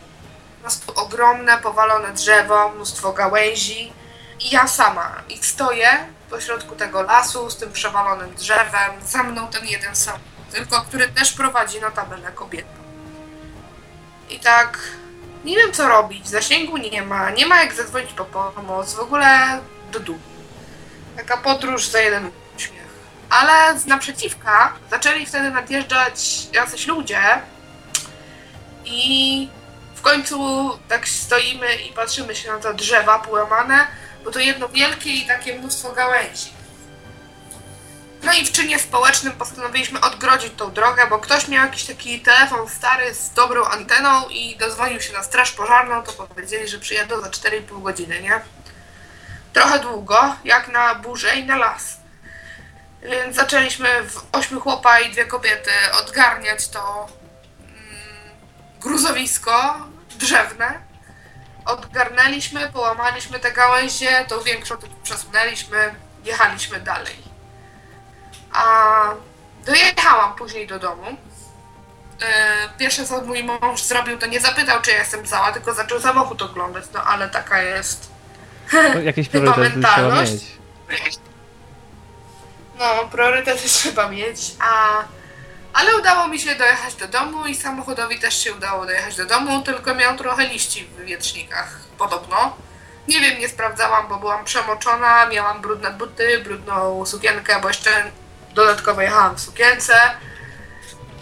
Po 0.56 0.60
prostu 0.60 0.92
ogromne, 0.94 1.58
powalone 1.58 2.12
drzewo, 2.12 2.68
mnóstwo 2.68 3.12
gałęzi. 3.12 3.92
I 4.40 4.50
ja 4.50 4.68
sama. 4.68 5.22
I 5.28 5.38
stoję 5.38 5.88
pośrodku 6.30 6.76
tego 6.76 7.02
lasu 7.02 7.50
z 7.50 7.56
tym 7.56 7.72
przewalonym 7.72 8.34
drzewem. 8.34 8.90
Za 9.06 9.22
mną 9.22 9.48
ten 9.48 9.66
jeden 9.66 9.96
sam. 9.96 10.18
Tylko 10.52 10.80
który 10.82 11.08
też 11.08 11.32
prowadzi 11.32 11.80
notabene 11.80 12.32
kobietę. 12.32 12.80
I 14.30 14.40
tak 14.40 14.78
Nie 15.44 15.56
wiem 15.56 15.72
co 15.72 15.88
robić, 15.88 16.28
zasięgu 16.28 16.76
nie 16.76 17.02
ma, 17.02 17.30
nie 17.30 17.46
ma 17.46 17.62
jak 17.62 17.74
zadzwonić 17.74 18.12
po 18.12 18.24
pomoc, 18.24 18.94
w 18.94 19.00
ogóle 19.00 19.60
do 19.92 20.00
dupy. 20.00 20.20
Taka 21.16 21.36
podróż 21.36 21.88
za 21.88 22.00
jeden. 22.00 22.30
Ale 23.30 23.78
z 23.78 23.86
naprzeciwka 23.86 24.72
zaczęli 24.90 25.26
wtedy 25.26 25.50
nadjeżdżać 25.50 26.46
jacyś 26.52 26.86
ludzie 26.86 27.20
i 28.84 29.48
w 29.94 30.00
końcu 30.02 30.70
tak 30.88 31.08
stoimy 31.08 31.74
i 31.74 31.92
patrzymy 31.92 32.36
się 32.36 32.52
na 32.52 32.58
te 32.58 32.74
drzewa 32.74 33.18
połamane, 33.18 33.86
bo 34.24 34.30
to 34.30 34.38
jedno 34.38 34.68
wielkie 34.68 35.10
i 35.10 35.26
takie 35.26 35.58
mnóstwo 35.58 35.92
gałęzi. 35.92 36.60
No 38.22 38.32
i 38.32 38.46
w 38.46 38.52
czynie 38.52 38.78
społecznym 38.78 39.32
postanowiliśmy 39.32 40.00
odgrodzić 40.00 40.52
tą 40.56 40.72
drogę, 40.72 41.06
bo 41.10 41.18
ktoś 41.18 41.48
miał 41.48 41.64
jakiś 41.66 41.84
taki 41.84 42.20
telefon 42.20 42.68
stary 42.68 43.14
z 43.14 43.32
dobrą 43.32 43.64
anteną 43.64 44.28
i 44.28 44.56
dozwonił 44.56 45.00
się 45.00 45.12
na 45.12 45.22
straż 45.22 45.52
pożarną, 45.52 46.02
to 46.02 46.12
powiedzieli, 46.12 46.68
że 46.68 46.78
przyjadą 46.78 47.20
za 47.20 47.28
4,5 47.28 47.82
godziny, 47.82 48.22
nie? 48.22 48.40
Trochę 49.52 49.78
długo, 49.78 50.36
jak 50.44 50.68
na 50.68 50.94
burzę 50.94 51.36
i 51.36 51.44
na 51.44 51.56
las. 51.56 51.99
Więc 53.02 53.36
zaczęliśmy 53.36 53.88
w 54.02 54.26
ośmiu 54.32 54.60
chłopa 54.60 55.00
i 55.00 55.12
dwie 55.12 55.24
kobiety 55.24 55.70
odgarniać 56.00 56.68
to 56.68 57.06
mm, 57.60 57.74
gruzowisko 58.80 59.76
drzewne. 60.18 60.80
Odgarnęliśmy, 61.64 62.72
połamaliśmy 62.72 63.38
te 63.38 63.52
gałęzie, 63.52 64.24
tą 64.28 64.40
większą 64.40 64.76
tu 64.76 64.86
przesunęliśmy, 65.02 65.94
jechaliśmy 66.24 66.80
dalej. 66.80 67.16
A 68.52 68.64
dojechałam 69.66 70.34
później 70.34 70.66
do 70.66 70.78
domu. 70.78 71.06
Yy, 72.20 72.26
Pierwsze 72.78 73.06
co 73.06 73.22
mój 73.22 73.44
mąż 73.44 73.82
zrobił, 73.82 74.18
to 74.18 74.26
nie 74.26 74.40
zapytał, 74.40 74.82
czy 74.82 74.90
ja 74.90 74.98
jestem 74.98 75.26
cała, 75.26 75.52
tylko 75.52 75.74
zaczął 75.74 76.00
samochód 76.00 76.42
oglądać. 76.42 76.84
No 76.94 77.04
ale 77.04 77.28
taka 77.30 77.62
jest. 77.62 78.10
No, 78.72 79.00
jakieś 79.00 79.28
priorytety 79.28 79.60
trzeba 79.60 79.74
mentalność. 79.74 80.32
mieć. 80.32 81.29
No, 82.80 83.08
priorytety 83.08 83.68
trzeba 83.78 84.08
mieć, 84.08 84.40
a... 84.60 85.04
Ale 85.72 85.96
udało 85.96 86.28
mi 86.28 86.38
się 86.38 86.54
dojechać 86.54 86.94
do 86.94 87.08
domu 87.08 87.46
i 87.46 87.54
samochodowi 87.54 88.18
też 88.18 88.44
się 88.44 88.54
udało 88.54 88.86
dojechać 88.86 89.16
do 89.16 89.26
domu, 89.26 89.62
tylko 89.62 89.94
miał 89.94 90.16
trochę 90.16 90.46
liści 90.46 90.84
w 90.84 91.04
wietrznikach, 91.04 91.80
podobno. 91.98 92.56
Nie 93.08 93.20
wiem, 93.20 93.38
nie 93.38 93.48
sprawdzałam, 93.48 94.08
bo 94.08 94.16
byłam 94.16 94.44
przemoczona, 94.44 95.26
miałam 95.26 95.60
brudne 95.60 95.90
buty, 95.90 96.40
brudną 96.44 97.06
sukienkę, 97.06 97.60
bo 97.60 97.68
jeszcze 97.68 98.10
dodatkowo 98.54 99.02
jechałam 99.02 99.36
w 99.36 99.40
sukience. 99.40 99.94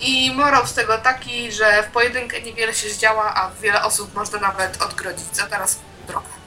I 0.00 0.32
morał 0.34 0.66
z 0.66 0.74
tego 0.74 0.98
taki, 0.98 1.52
że 1.52 1.82
w 1.82 1.86
pojedynkę 1.86 2.40
niewiele 2.40 2.74
się 2.74 2.88
zdziała, 2.88 3.34
a 3.34 3.50
wiele 3.62 3.82
osób 3.84 4.14
można 4.14 4.40
nawet 4.40 4.82
odgrodzić 4.82 5.36
za 5.36 5.46
teraz 5.46 5.78
drogę. 6.06 6.38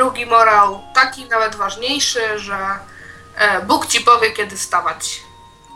Drugi 0.00 0.26
morał, 0.26 0.80
taki 0.94 1.24
nawet 1.24 1.54
ważniejszy, 1.54 2.38
że 2.38 2.56
e, 3.36 3.62
Bóg 3.62 3.86
ci 3.86 4.00
powie, 4.00 4.30
kiedy 4.30 4.56
wstawać. 4.56 5.20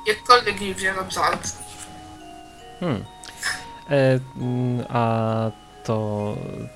Jakkolwiek 0.07 0.61
nie 0.61 0.75
wziąłem 0.75 1.11
za 1.11 1.21
Hmm. 2.81 3.04
E, 3.90 4.19
mm, 4.37 4.87
a 4.89 5.04
to, 5.84 5.97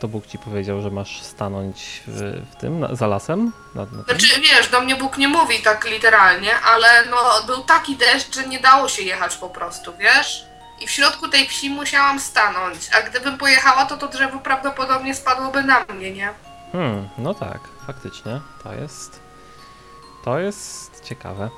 to 0.01 0.09
Bóg 0.09 0.27
ci 0.27 0.39
powiedział, 0.39 0.83
że 0.83 0.91
masz 0.91 1.23
stanąć 1.23 2.03
w, 2.07 2.43
w 2.53 2.57
tym, 2.57 2.81
na, 2.81 2.95
za 2.95 3.07
lasem? 3.07 3.53
Na, 3.75 3.83
na? 3.83 4.03
Znaczy, 4.03 4.41
wiesz, 4.41 4.69
do 4.69 4.81
mnie 4.81 4.97
Bóg 4.97 5.19
nie 5.19 5.29
mówi 5.29 5.59
tak 5.59 5.91
literalnie, 5.91 6.61
ale 6.61 7.07
no, 7.11 7.17
był 7.47 7.65
taki 7.65 7.97
deszcz, 7.97 8.35
że 8.35 8.47
nie 8.47 8.61
dało 8.61 8.89
się 8.89 9.03
jechać 9.03 9.37
po 9.37 9.49
prostu, 9.49 9.93
wiesz? 9.99 10.45
I 10.81 10.87
w 10.87 10.91
środku 10.91 11.29
tej 11.29 11.49
wsi 11.49 11.71
musiałam 11.71 12.21
stanąć, 12.21 12.79
a 12.99 13.03
gdybym 13.03 13.39
pojechała, 13.39 13.87
to 13.87 13.97
to 13.97 14.09
drzewo 14.09 14.39
prawdopodobnie 14.39 15.15
spadłoby 15.15 15.63
na 15.63 15.85
mnie, 15.85 16.11
nie? 16.11 16.48
Hmm, 16.73 17.09
no 17.19 17.35
tak, 17.35 17.61
faktycznie. 17.87 18.41
To 18.63 18.75
jest. 18.75 19.21
To 20.25 20.39
jest 20.39 21.05
ciekawe. 21.05 21.51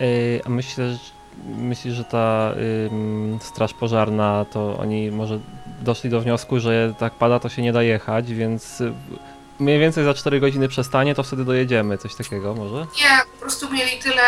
Yy, 0.00 0.40
a 0.46 0.48
myślę, 0.48 0.90
że, 0.92 0.98
myślisz, 1.44 1.94
że 1.94 2.04
ta 2.04 2.52
ym, 2.86 3.38
straż 3.42 3.74
pożarna 3.74 4.44
to 4.52 4.78
oni 4.78 5.10
może 5.10 5.38
doszli 5.80 6.10
do 6.10 6.20
wniosku, 6.20 6.60
że 6.60 6.94
tak 6.98 7.12
pada, 7.12 7.40
to 7.40 7.48
się 7.48 7.62
nie 7.62 7.72
da 7.72 7.82
jechać, 7.82 8.32
więc 8.32 8.80
y, 8.80 8.92
mniej 9.58 9.78
więcej 9.78 10.04
za 10.04 10.14
4 10.14 10.40
godziny 10.40 10.68
przestanie, 10.68 11.14
to 11.14 11.22
wtedy 11.22 11.44
dojedziemy, 11.44 11.98
coś 11.98 12.14
takiego 12.14 12.54
może? 12.54 12.76
Nie, 12.76 13.20
po 13.32 13.40
prostu 13.40 13.70
mieli 13.70 13.98
tyle 13.98 14.22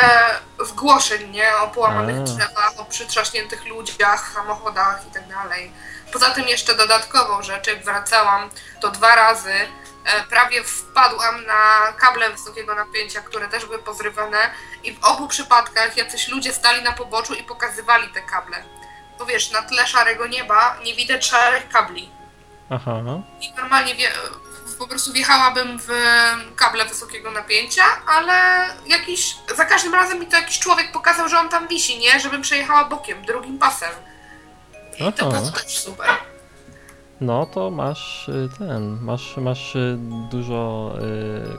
zgłoszeń, 0.66 1.30
nie? 1.30 1.56
O 1.64 1.68
połamanych 1.68 2.16
A. 2.16 2.22
drzewach, 2.22 2.72
o 2.78 2.84
przytrzaśniętych 2.84 3.66
ludziach, 3.66 4.32
samochodach 4.34 5.04
i 5.10 5.14
tak 5.14 5.28
dalej. 5.28 5.72
Poza 6.12 6.30
tym 6.30 6.48
jeszcze 6.48 6.74
dodatkową 6.74 7.42
rzecz, 7.42 7.66
jak 7.66 7.84
wracałam, 7.84 8.50
to 8.80 8.90
dwa 8.90 9.16
razy 9.16 9.52
prawie 10.30 10.64
wpadłam 10.64 11.46
na 11.46 11.92
kable 11.96 12.30
wysokiego 12.30 12.74
napięcia, 12.74 13.20
które 13.20 13.48
też 13.48 13.64
były 13.66 13.78
pozrywane 13.78 14.50
i 14.84 14.92
w 14.92 15.04
obu 15.04 15.28
przypadkach 15.28 15.96
jacyś 15.96 16.28
ludzie 16.28 16.52
stali 16.52 16.82
na 16.82 16.92
poboczu 16.92 17.34
i 17.34 17.42
pokazywali 17.42 18.08
te 18.08 18.22
kable. 18.22 18.64
Bo 19.18 19.26
wiesz, 19.26 19.50
na 19.50 19.62
tle 19.62 19.86
szarego 19.86 20.26
nieba 20.26 20.76
nie 20.84 20.94
widać 20.94 21.26
szarych 21.26 21.68
kabli. 21.68 22.10
Aha. 22.70 23.02
I 23.40 23.52
normalnie 23.52 23.94
wie, 23.94 24.10
po 24.78 24.88
prostu 24.88 25.12
wjechałabym 25.12 25.78
w 25.78 25.88
kable 26.56 26.84
wysokiego 26.84 27.30
napięcia, 27.30 27.84
ale 28.06 28.66
jakiś, 28.86 29.36
za 29.56 29.64
każdym 29.64 29.94
razem 29.94 30.20
mi 30.20 30.26
to 30.26 30.36
jakiś 30.36 30.58
człowiek 30.58 30.92
pokazał, 30.92 31.28
że 31.28 31.38
on 31.38 31.48
tam 31.48 31.68
wisi, 31.68 31.98
nie? 31.98 32.20
Żebym 32.20 32.42
przejechała 32.42 32.84
bokiem, 32.84 33.24
drugim 33.24 33.58
pasem. 33.58 33.90
I 34.98 35.12
to 35.12 35.28
Aha. 35.28 35.40
było 35.40 35.50
też 35.50 35.78
super. 35.78 36.08
No 37.22 37.46
to 37.46 37.70
masz 37.70 38.28
y, 38.28 38.48
ten, 38.58 38.98
masz, 39.00 39.36
masz 39.36 39.76
y, 39.76 39.96
dużo, 40.30 40.92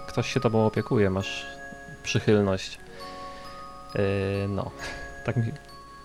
y, 0.05 0.07
ktoś 0.07 0.33
się 0.33 0.39
tobą 0.39 0.65
opiekuje, 0.65 1.09
masz 1.09 1.45
przychylność. 2.03 2.79
No, 4.49 4.71
tak 5.25 5.35
mi, 5.35 5.51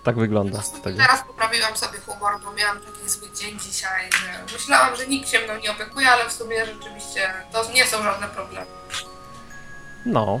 tak 0.03 0.15
wygląda 0.15 0.59
tego. 0.83 0.97
Teraz 0.97 1.23
poprawiłam 1.23 1.77
sobie 1.77 1.99
humor, 1.99 2.33
bo 2.43 2.53
miałam 2.53 2.79
taki 2.79 3.09
zły 3.09 3.27
dzień 3.35 3.59
dzisiaj, 3.59 4.09
że 4.11 4.53
myślałam, 4.53 4.95
że 4.95 5.07
nikt 5.07 5.29
się 5.29 5.39
mną 5.39 5.57
nie 5.57 5.71
opiekuje, 5.71 6.09
ale 6.09 6.29
w 6.29 6.33
sumie 6.33 6.65
rzeczywiście 6.65 7.33
to 7.51 7.71
nie 7.71 7.85
są 7.85 8.03
żadne 8.03 8.27
problemy. 8.27 8.67
No, 10.05 10.39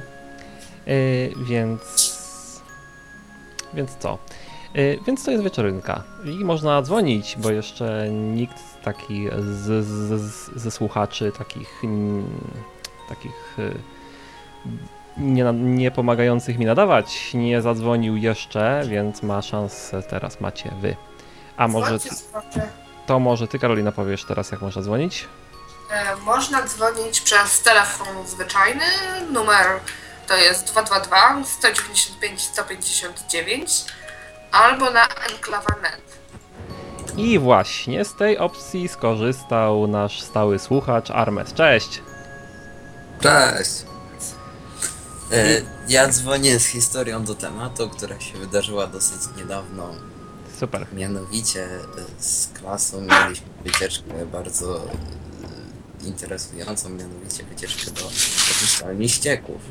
więc, 1.37 1.81
więc 3.73 3.91
co? 3.99 4.17
Y, 4.75 4.99
Więc 5.07 5.23
to 5.25 5.31
jest 5.31 5.43
wieczorynka 5.43 6.03
i 6.25 6.45
można 6.45 6.81
dzwonić, 6.81 7.35
bo 7.37 7.51
jeszcze 7.51 8.09
nikt 8.09 8.55
taki 8.83 9.27
z, 9.39 9.85
z, 9.85 10.21
z, 10.21 10.51
ze 10.55 10.71
słuchaczy 10.71 11.31
takich, 11.37 11.81
takich 13.09 13.59
y, 13.59 13.73
nie, 15.17 15.43
nie 15.53 15.91
pomagających 15.91 16.57
mi 16.57 16.65
nadawać 16.65 17.33
nie 17.33 17.61
zadzwonił 17.61 18.17
jeszcze, 18.17 18.83
więc 18.87 19.23
ma 19.23 19.41
szansę 19.41 20.03
teraz 20.03 20.41
macie 20.41 20.71
wy. 20.81 20.95
A 21.57 21.67
może 21.67 21.97
to 23.07 23.19
może 23.19 23.47
ty 23.47 23.59
Karolina 23.59 23.91
powiesz 23.91 24.23
teraz 24.25 24.51
jak 24.51 24.61
można 24.61 24.81
dzwonić? 24.81 25.27
E, 25.91 26.15
Można 26.15 26.63
dzwonić 26.65 27.21
przez 27.21 27.61
telefon 27.61 28.07
zwyczajny. 28.27 28.83
Numer 29.31 29.67
to 30.27 30.35
jest 30.35 30.71
222 30.71 31.43
195 31.45 32.41
159 32.41 33.85
albo 34.51 34.91
na 34.91 35.07
enklawa.net. 35.31 36.01
I 37.17 37.39
właśnie 37.39 38.05
z 38.05 38.15
tej 38.15 38.37
opcji 38.37 38.87
skorzystał 38.87 39.87
nasz 39.87 40.21
stały 40.21 40.59
słuchacz 40.59 41.11
Armes. 41.11 41.53
Cześć! 41.53 42.01
Cześć! 43.21 43.71
E, 45.31 45.61
ja 45.87 46.07
dzwonię 46.07 46.59
z 46.59 46.65
historią 46.65 47.23
do 47.23 47.35
tematu, 47.35 47.89
która 47.89 48.19
się 48.19 48.37
wydarzyła 48.37 48.87
dosyć 48.87 49.21
niedawno. 49.37 49.95
Super. 50.59 50.87
Mianowicie 50.93 51.65
e, 51.65 51.79
z 52.23 52.47
klasą 52.47 53.01
mieliśmy 53.01 53.47
wycieczkę 53.63 54.25
bardzo 54.25 54.85
e, 56.03 56.07
interesującą, 56.07 56.89
mianowicie 56.89 57.43
wycieczkę 57.43 57.91
do 57.91 58.07
oczyszczalni 58.07 59.09
ścieków. 59.09 59.61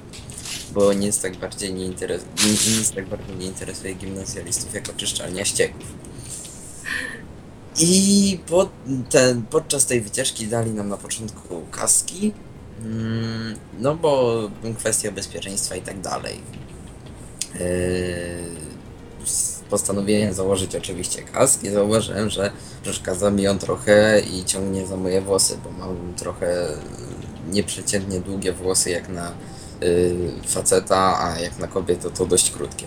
Bo 0.73 0.93
nic 0.93 1.21
tak 1.21 1.37
bardziej 1.37 1.75
nie, 1.75 1.85
interes- 1.91 2.25
ni- 2.45 2.79
nic 2.79 2.91
tak 2.91 3.09
bardzo 3.09 3.35
nie 3.35 3.47
interesuje 3.47 3.95
gimnazjalistów 3.95 4.75
jak 4.75 4.89
oczyszczalnia 4.89 5.45
ścieków. 5.45 5.87
I 7.81 8.41
po, 8.47 8.69
ten, 9.11 9.43
podczas 9.43 9.87
tej 9.87 10.01
wycieczki 10.01 10.47
dali 10.47 10.71
nam 10.71 10.89
na 10.89 10.97
początku 10.97 11.63
kaski, 11.71 12.33
Mm, 12.85 13.57
No 13.79 13.95
bo 13.95 14.41
kwestia 14.79 15.13
bezpieczeństwa 15.13 15.77
i 15.77 15.83
tak 15.83 16.01
dalej. 16.01 16.41
Yy, 17.55 17.61
postanowiłem 19.71 20.35
założyć 20.35 20.77
oczywiście 20.77 21.23
kask 21.23 21.65
i 21.65 21.71
zauważyłem, 21.71 22.31
że 22.31 22.51
przeszkadza 22.83 23.31
mi 23.31 23.49
on 23.49 23.59
trochę 23.59 24.21
i 24.21 24.45
ciągnie 24.45 24.87
za 24.87 24.97
moje 24.97 25.21
włosy, 25.21 25.59
bo 25.65 25.71
mam 25.71 26.15
trochę 26.17 26.69
nieprzeciętnie 27.51 28.21
długie 28.21 28.53
włosy 28.53 28.91
jak 28.91 29.09
na 29.09 29.33
faceta, 30.47 31.21
a 31.21 31.39
jak 31.41 31.59
na 31.59 31.67
kobietę 31.67 32.11
to 32.11 32.27
dość 32.27 32.51
krótkie. 32.51 32.87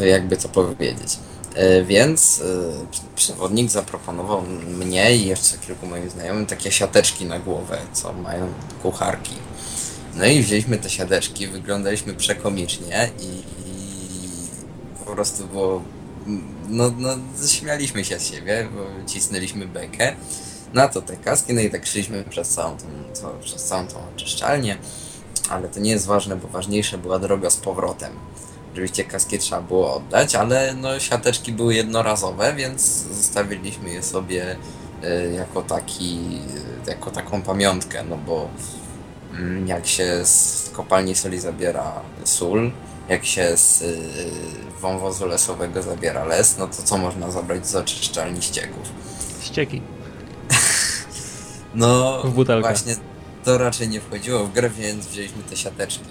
Y, 0.00 0.06
jakby 0.06 0.36
to 0.36 0.48
powiedzieć. 0.48 1.18
Y, 1.56 1.84
Więc 1.84 2.38
y, 2.38 2.72
przewodnik 3.16 3.70
zaproponował 3.70 4.42
mnie 4.78 5.16
i 5.16 5.26
jeszcze 5.26 5.58
kilku 5.58 5.86
moim 5.86 6.10
znajomym 6.10 6.46
takie 6.46 6.72
siateczki 6.72 7.24
na 7.24 7.38
głowę, 7.38 7.78
co 7.92 8.12
mają 8.12 8.48
kucharki. 8.82 9.34
No 10.14 10.26
i 10.26 10.42
wzięliśmy 10.42 10.78
te 10.78 10.90
siadeczki, 10.90 11.46
wyglądaliśmy 11.46 12.14
przekomicznie 12.14 13.10
i, 13.20 13.24
i 13.70 13.88
po 15.04 15.12
prostu 15.12 15.46
było. 15.46 15.82
No, 16.68 16.92
no, 16.98 17.08
śmialiśmy 17.48 18.04
się 18.04 18.18
z 18.18 18.26
siebie, 18.26 18.68
bo 18.74 19.06
cisnęliśmy 19.06 19.66
bekę. 19.66 20.16
Na 20.72 20.88
to 20.88 21.02
te 21.02 21.16
kaski, 21.16 21.54
no 21.54 21.60
i 21.60 21.70
tak 21.70 21.86
szliśmy 21.86 22.24
przez 22.24 22.48
całą 22.48 22.76
tą, 22.76 22.84
co, 23.12 23.30
przez 23.44 23.64
całą 23.64 23.86
tą 23.86 23.96
oczyszczalnię. 24.16 24.78
Ale 25.50 25.68
to 25.68 25.80
nie 25.80 25.90
jest 25.90 26.06
ważne, 26.06 26.36
bo 26.36 26.48
ważniejsza 26.48 26.98
była 26.98 27.18
droga 27.18 27.50
z 27.50 27.56
powrotem. 27.56 28.12
Oczywiście 28.72 29.04
kaski 29.04 29.38
trzeba 29.38 29.62
było 29.62 29.94
oddać, 29.94 30.34
ale 30.34 30.74
no 30.74 30.98
siateczki 30.98 31.52
były 31.52 31.74
jednorazowe, 31.74 32.54
więc 32.54 32.80
zostawiliśmy 33.12 33.90
je 33.90 34.02
sobie 34.02 34.56
e, 35.02 35.32
jako 35.32 35.62
taki, 35.62 36.18
e, 36.86 36.90
jako 36.90 37.10
taką 37.10 37.42
pamiątkę, 37.42 38.04
no 38.04 38.16
bo 38.16 38.48
Mm, 39.38 39.68
jak 39.68 39.86
się 39.86 40.24
z 40.24 40.70
kopalni 40.72 41.14
soli 41.14 41.40
zabiera 41.40 41.92
sól, 42.24 42.70
jak 43.08 43.24
się 43.24 43.56
z 43.56 43.82
y, 43.82 43.98
wąwozu 44.80 45.26
lesowego 45.26 45.82
zabiera 45.82 46.24
les, 46.24 46.58
no 46.58 46.66
to 46.66 46.82
co 46.82 46.98
można 46.98 47.30
zabrać 47.30 47.66
z 47.66 47.76
oczyszczalni 47.76 48.42
ścieków? 48.42 48.82
Ścieki. 49.42 49.82
No 51.74 52.22
W 52.24 52.30
butelkę. 52.30 52.68
właśnie 52.68 52.96
to 53.46 53.58
raczej 53.58 53.88
nie 53.88 54.00
wchodziło 54.00 54.44
w 54.44 54.52
grę, 54.52 54.70
więc 54.70 55.06
wzięliśmy 55.06 55.42
te 55.42 55.56
siateczki. 55.56 56.10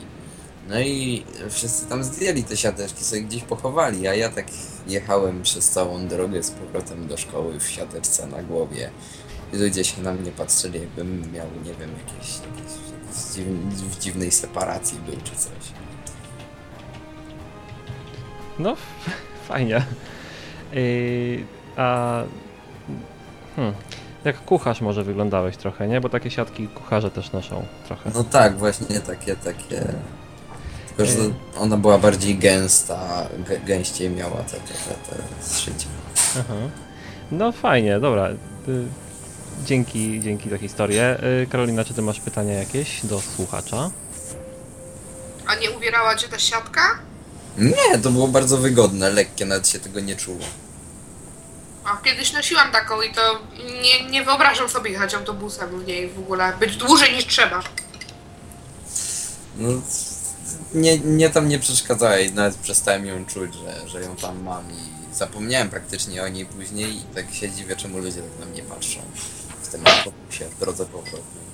No 0.69 0.79
i 0.79 1.23
wszyscy 1.49 1.85
tam 1.85 2.03
zdjęli 2.03 2.43
te 2.43 2.57
siateczki, 2.57 3.03
sobie 3.03 3.21
gdzieś 3.21 3.43
pochowali, 3.43 4.07
a 4.07 4.13
ja 4.13 4.29
tak 4.29 4.45
jechałem 4.87 5.43
przez 5.43 5.69
całą 5.69 6.07
drogę 6.07 6.43
z 6.43 6.51
powrotem 6.51 7.07
do 7.07 7.17
szkoły 7.17 7.59
w 7.59 7.67
siateczce 7.67 8.27
na 8.27 8.43
głowie. 8.43 8.89
I 9.53 9.57
ludzie 9.57 9.83
się 9.83 10.01
na 10.01 10.13
mnie 10.13 10.31
patrzyli, 10.31 10.79
jakbym 10.79 11.31
miał, 11.31 11.47
nie 11.65 11.73
wiem, 11.73 11.89
jakieś, 12.07 12.29
jakieś, 12.35 13.45
w 13.77 13.99
dziwnej 13.99 14.31
separacji 14.31 14.97
był 14.99 15.15
czy 15.23 15.35
coś. 15.35 15.71
No, 18.59 18.75
fajnie. 19.47 19.85
Yy, 20.73 21.45
a. 21.75 22.23
Hmm. 23.55 23.73
Jak 24.25 24.45
kucharz 24.45 24.81
może 24.81 25.03
wyglądałeś 25.03 25.57
trochę, 25.57 25.87
nie? 25.87 26.01
Bo 26.01 26.09
takie 26.09 26.31
siatki 26.31 26.67
kucharze 26.67 27.11
też 27.11 27.31
noszą 27.31 27.65
trochę. 27.87 28.11
No 28.15 28.23
tak, 28.23 28.57
właśnie 28.57 28.99
takie, 28.99 29.35
takie... 29.35 29.93
Tylko, 30.87 31.05
że 31.05 31.17
ona 31.57 31.77
była 31.77 31.97
bardziej 31.97 32.37
gęsta, 32.37 33.27
gę- 33.49 33.65
gęściej 33.65 34.09
miała 34.09 34.37
te, 34.37 34.51
te, 34.57 34.73
te, 35.09 35.15
te 35.15 35.23
zszycia. 35.53 35.87
Aha. 36.39 36.53
No 37.31 37.51
fajnie, 37.51 37.99
dobra. 37.99 38.29
Y, 38.67 38.85
Dzięki, 39.65 40.19
dzięki 40.21 40.49
za 40.49 40.57
historię. 40.57 41.17
Y, 41.43 41.47
Karolina, 41.47 41.83
czy 41.85 41.93
ty 41.93 42.01
masz 42.01 42.19
pytania 42.19 42.53
jakieś 42.53 43.05
do 43.05 43.21
słuchacza? 43.21 43.91
A 45.47 45.55
nie 45.55 45.71
uwierała 45.71 46.15
cię 46.15 46.27
ta 46.27 46.39
siatka? 46.39 46.81
Nie, 47.57 47.99
to 48.03 48.09
było 48.11 48.27
bardzo 48.27 48.57
wygodne, 48.57 49.09
lekkie, 49.09 49.45
nawet 49.45 49.67
się 49.67 49.79
tego 49.79 49.99
nie 49.99 50.15
czuło. 50.15 50.39
A 51.85 51.97
kiedyś 51.97 52.33
nosiłam 52.33 52.71
taką 52.71 53.01
i 53.01 53.13
to 53.13 53.39
nie, 53.81 54.09
nie 54.09 54.23
wyobrażam 54.23 54.69
sobie 54.69 54.91
jechać 54.91 55.13
autobusem 55.13 55.79
w 55.79 55.87
niej 55.87 56.09
w 56.09 56.19
ogóle. 56.19 56.53
Być 56.59 56.77
dłużej 56.77 57.15
niż 57.15 57.25
trzeba. 57.25 57.63
No, 59.57 59.69
nie, 60.73 60.99
nie 60.99 61.29
tam 61.29 61.49
nie 61.49 61.59
przeszkadzała 61.59 62.19
i 62.19 62.33
nawet 62.33 62.55
przestałem 62.55 63.05
ją 63.05 63.25
czuć, 63.25 63.55
że, 63.55 63.89
że 63.89 64.01
ją 64.01 64.15
tam 64.15 64.43
mam 64.43 64.71
i 64.71 65.15
zapomniałem 65.15 65.69
praktycznie 65.69 66.23
o 66.23 66.27
niej 66.27 66.45
później 66.45 66.97
i 66.97 67.01
tak 67.01 67.33
się 67.33 67.51
dziwię, 67.51 67.75
czemu 67.75 67.97
ludzie 67.97 68.21
tak 68.21 68.39
na 68.39 68.45
mnie 68.45 68.63
patrzą 68.63 68.99
w 69.61 69.67
tym 69.67 69.81
autobusie 69.87 70.49
w 70.49 70.59
drodze 70.59 70.85
powrotnej. 70.85 71.45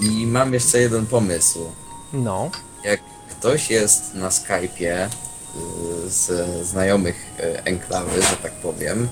I 0.00 0.26
mam 0.26 0.54
jeszcze 0.54 0.78
jeden 0.78 1.06
pomysł. 1.06 1.72
No. 2.12 2.50
Jak 2.84 3.00
ktoś 3.30 3.70
jest 3.70 4.14
na 4.14 4.28
Skype'ie 4.28 5.08
z 6.06 6.66
znajomych 6.66 7.16
y, 7.40 7.64
enklawy, 7.64 8.22
że 8.22 8.36
tak 8.36 8.52
powiem, 8.52 9.08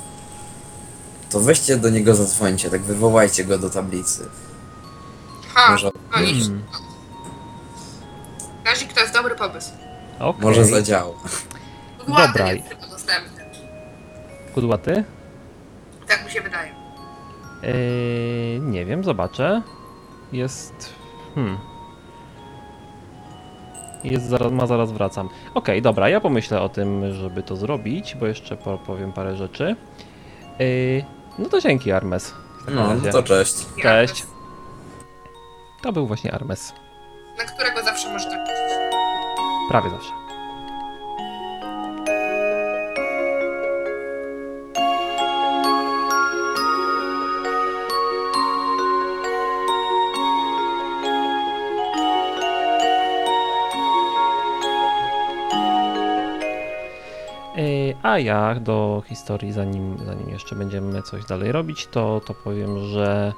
to 1.31 1.41
weźcie 1.41 1.77
do 1.77 1.91
niego 1.91 2.15
zadzwońcie, 2.15 2.71
tak 2.71 2.83
wywołajcie 2.83 3.45
go 3.45 3.59
do 3.59 3.71
tablicy. 3.71 4.29
Ha, 5.55 5.71
Może, 5.71 5.91
no 6.17 6.23
i 6.23 6.41
Hmm. 6.41 6.63
Kazik 8.65 8.93
to 8.93 9.01
jest 9.01 9.13
dobry 9.15 9.35
pomysł. 9.35 9.71
Okej. 10.19 10.43
może 10.43 10.65
zadziała. 10.65 11.15
Dobra. 11.99 12.15
Ładny 12.21 12.57
jest 12.57 12.69
tylko 12.69 12.87
dostępny. 12.87 13.45
Kudłaty? 14.55 15.05
Tak 16.09 16.25
mi 16.25 16.31
się 16.31 16.41
wydaje. 16.41 16.75
Yy, 17.63 18.61
nie 18.61 18.85
wiem, 18.85 19.05
zobaczę. 19.05 19.63
Jest. 20.33 20.73
Hmm. 21.35 21.59
Jest 24.05 24.27
zaraz, 24.29 24.53
ma 24.53 24.67
zaraz 24.67 24.93
wracam. 24.93 25.29
Okej, 25.55 25.83
dobra, 25.83 26.09
ja 26.09 26.21
pomyślę 26.21 26.61
o 26.61 26.69
tym, 26.69 27.13
żeby 27.15 27.43
to 27.43 27.57
zrobić, 27.57 28.15
bo 28.15 28.27
jeszcze 28.27 28.57
po- 28.57 28.79
powiem 28.79 29.13
parę 29.13 29.37
rzeczy. 29.37 29.77
Yy, 30.59 31.05
no 31.39 31.49
to 31.49 31.61
dzięki, 31.61 31.93
Armes. 31.93 32.35
Takim 32.61 32.75
No, 32.75 32.89
razie. 32.89 33.11
to 33.13 33.23
cześć. 33.23 33.55
Cześć. 33.83 34.27
To 35.83 35.93
był 35.93 36.07
właśnie 36.07 36.33
Armes. 36.35 36.73
Na 37.39 37.45
którego 37.45 37.83
zawsze 37.83 38.13
można 38.13 38.31
liczyć. 38.31 38.57
Prawie 39.71 39.91
zawsze. 39.91 40.11
A 58.07 58.19
ja 58.19 58.55
do 58.55 59.03
historii, 59.07 59.53
zanim, 59.53 59.99
zanim 60.07 60.31
jeszcze 60.31 60.57
będziemy 60.57 61.03
coś 61.03 61.25
dalej 61.25 61.53
robić, 61.53 61.87
to, 61.87 62.21
to 62.27 62.35
powiem, 62.35 62.79
że 62.79 63.33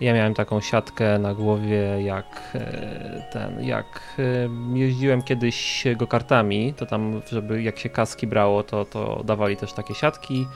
ja 0.00 0.14
miałem 0.14 0.34
taką 0.34 0.60
siatkę 0.60 1.18
na 1.18 1.34
głowie, 1.34 2.02
jak 2.02 2.26
e, 2.54 3.28
ten, 3.32 3.62
jak 3.64 4.16
e, 4.18 4.78
jeździłem 4.78 5.22
kiedyś 5.22 5.84
go-kartami, 5.96 6.74
to 6.74 6.86
tam, 6.86 7.22
żeby 7.28 7.62
jak 7.62 7.78
się 7.78 7.88
kaski 7.88 8.26
brało, 8.26 8.62
to, 8.62 8.84
to 8.84 9.22
dawali 9.24 9.56
też 9.56 9.72
takie 9.72 9.94
siatki. 9.94 10.46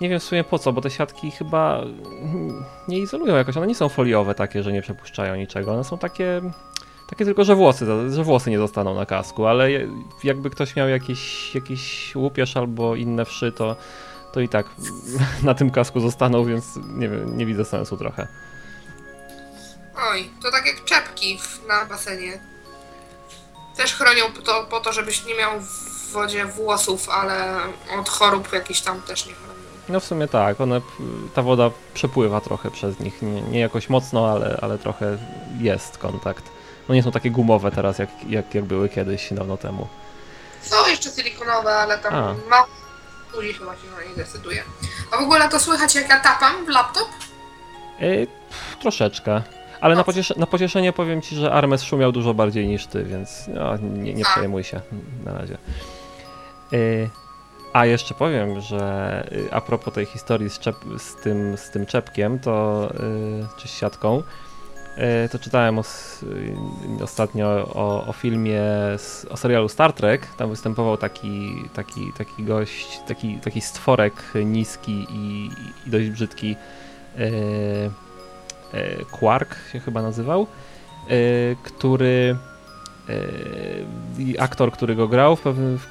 Nie 0.00 0.08
wiem 0.08 0.20
w 0.20 0.24
sumie 0.24 0.44
po 0.44 0.58
co, 0.58 0.72
bo 0.72 0.80
te 0.80 0.90
siatki 0.90 1.30
chyba 1.30 1.84
nie 2.88 2.98
izolują 2.98 3.36
jakoś, 3.36 3.56
one 3.56 3.66
nie 3.66 3.74
są 3.74 3.88
foliowe 3.88 4.34
takie, 4.34 4.62
że 4.62 4.72
nie 4.72 4.82
przepuszczają 4.82 5.36
niczego, 5.36 5.72
one 5.72 5.84
są 5.84 5.98
takie, 5.98 6.40
takie 7.10 7.24
tylko, 7.24 7.44
że 7.44 7.54
włosy, 7.54 7.86
że 8.10 8.24
włosy 8.24 8.50
nie 8.50 8.58
zostaną 8.58 8.94
na 8.94 9.06
kasku, 9.06 9.46
ale 9.46 9.70
jakby 10.24 10.50
ktoś 10.50 10.76
miał 10.76 10.88
jakiś, 10.88 11.54
jakiś 11.54 12.14
łupież 12.16 12.56
albo 12.56 12.96
inne 12.96 13.24
wszy, 13.24 13.52
to, 13.52 13.76
to 14.32 14.40
i 14.40 14.48
tak 14.48 14.66
na 15.42 15.54
tym 15.54 15.70
kasku 15.70 16.00
zostaną, 16.00 16.44
więc 16.44 16.64
nie 16.76 17.08
wiem, 17.08 17.38
nie 17.38 17.46
widzę 17.46 17.64
sensu 17.64 17.96
trochę. 17.96 18.28
Oj, 20.12 20.30
to 20.42 20.50
tak 20.50 20.66
jak 20.66 20.84
czepki 20.84 21.38
w, 21.38 21.66
na 21.66 21.84
basenie. 21.84 22.40
Też 23.76 23.94
chronią 23.94 24.32
po 24.36 24.42
to, 24.42 24.66
po 24.70 24.80
to, 24.80 24.92
żebyś 24.92 25.26
nie 25.26 25.34
miał 25.34 25.60
w 25.60 26.12
wodzie 26.12 26.44
włosów, 26.44 27.08
ale 27.08 27.56
od 27.98 28.08
chorób 28.08 28.52
jakichś 28.52 28.80
tam 28.80 29.02
też 29.02 29.26
nie 29.26 29.32
chronią. 29.32 29.60
No 29.88 30.00
w 30.00 30.04
sumie 30.04 30.28
tak, 30.28 30.60
one, 30.60 30.80
ta 31.34 31.42
woda 31.42 31.70
przepływa 31.94 32.40
trochę 32.40 32.70
przez 32.70 33.00
nich, 33.00 33.22
nie, 33.22 33.42
nie 33.42 33.60
jakoś 33.60 33.88
mocno, 33.88 34.30
ale, 34.30 34.58
ale 34.62 34.78
trochę 34.78 35.18
jest 35.60 35.98
kontakt. 35.98 36.59
No 36.90 36.94
nie 36.94 37.02
są 37.02 37.10
takie 37.10 37.30
gumowe 37.30 37.70
teraz, 37.70 37.98
jak, 37.98 38.08
jak, 38.28 38.54
jak 38.54 38.64
były 38.64 38.88
kiedyś, 38.88 39.32
dawno 39.32 39.56
temu. 39.56 39.86
Są 40.62 40.76
jeszcze 40.88 41.10
silikonowe, 41.10 41.74
ale 41.74 41.98
tam 41.98 42.14
A. 42.14 42.34
mało 42.50 42.66
ludzi 43.34 43.52
chyba 43.52 43.72
się 43.72 43.90
na 43.96 44.10
nie 44.10 44.16
decyduje. 44.16 44.62
A 45.12 45.16
w 45.16 45.20
ogóle 45.20 45.48
to 45.48 45.60
słychać 45.60 45.94
jak 45.94 46.08
ja 46.08 46.20
tapam 46.20 46.66
w 46.66 46.68
laptop? 46.68 47.08
Yy, 48.00 48.26
pff, 48.26 48.76
troszeczkę. 48.80 49.42
Ale 49.80 49.94
na, 49.94 50.04
pociesz 50.04 50.36
na 50.36 50.46
pocieszenie 50.46 50.92
powiem 50.92 51.22
ci, 51.22 51.36
że 51.36 51.52
Armes 51.52 51.82
szumiał 51.82 52.12
dużo 52.12 52.34
bardziej 52.34 52.68
niż 52.68 52.86
ty, 52.86 53.04
więc 53.04 53.44
no, 53.48 53.76
nie, 53.76 54.14
nie 54.14 54.26
A. 54.26 54.30
przejmuj 54.30 54.64
się 54.64 54.80
na 55.24 55.32
razie. 55.32 55.58
Yy, 56.72 57.10
a 57.72 57.86
jeszcze 57.86 58.14
powiem, 58.14 58.60
że 58.60 59.28
yy, 59.30 59.48
a 59.52 59.60
propos 59.60 59.94
tej 59.94 60.06
historii 60.06 60.50
z, 60.50 60.60
z, 60.98 61.14
tym, 61.22 61.56
z 61.56 61.70
tym 61.70 61.86
czepkiem, 61.86 62.38
to 62.38 62.88
yy, 62.92 63.46
czy 63.56 63.68
z 63.68 63.70
siatką, 63.70 64.18
e, 64.18 64.49
to 65.32 65.38
czytałem 65.38 65.78
y, 65.78 65.82
ostatnio 67.04 67.46
o, 67.74 68.06
o 68.06 68.12
filmie, 68.12 68.62
o 69.30 69.36
serialu 69.36 69.68
Star 69.68 69.92
Trek. 69.92 70.26
Tam 70.26 70.50
występował 70.50 70.96
taki, 70.96 71.54
taki, 71.74 72.12
taki 72.18 72.44
gość, 72.44 73.00
taki, 73.08 73.38
taki 73.38 73.60
stworek 73.60 74.32
niski 74.44 75.06
i, 75.10 75.50
i 75.86 75.90
dość 75.90 76.10
brzydki. 76.10 76.56
E, 77.18 77.26
e, 78.72 79.04
Quark 79.10 79.56
się 79.72 79.80
chyba 79.80 80.02
nazywał, 80.02 80.42
e, 80.42 81.16
który 81.62 82.36
e, 83.08 84.40
aktor, 84.42 84.72
który 84.72 84.94
go 84.94 85.08
grał 85.08 85.36
w 85.36 85.40
pewnym, 85.40 85.78
w, 85.78 85.90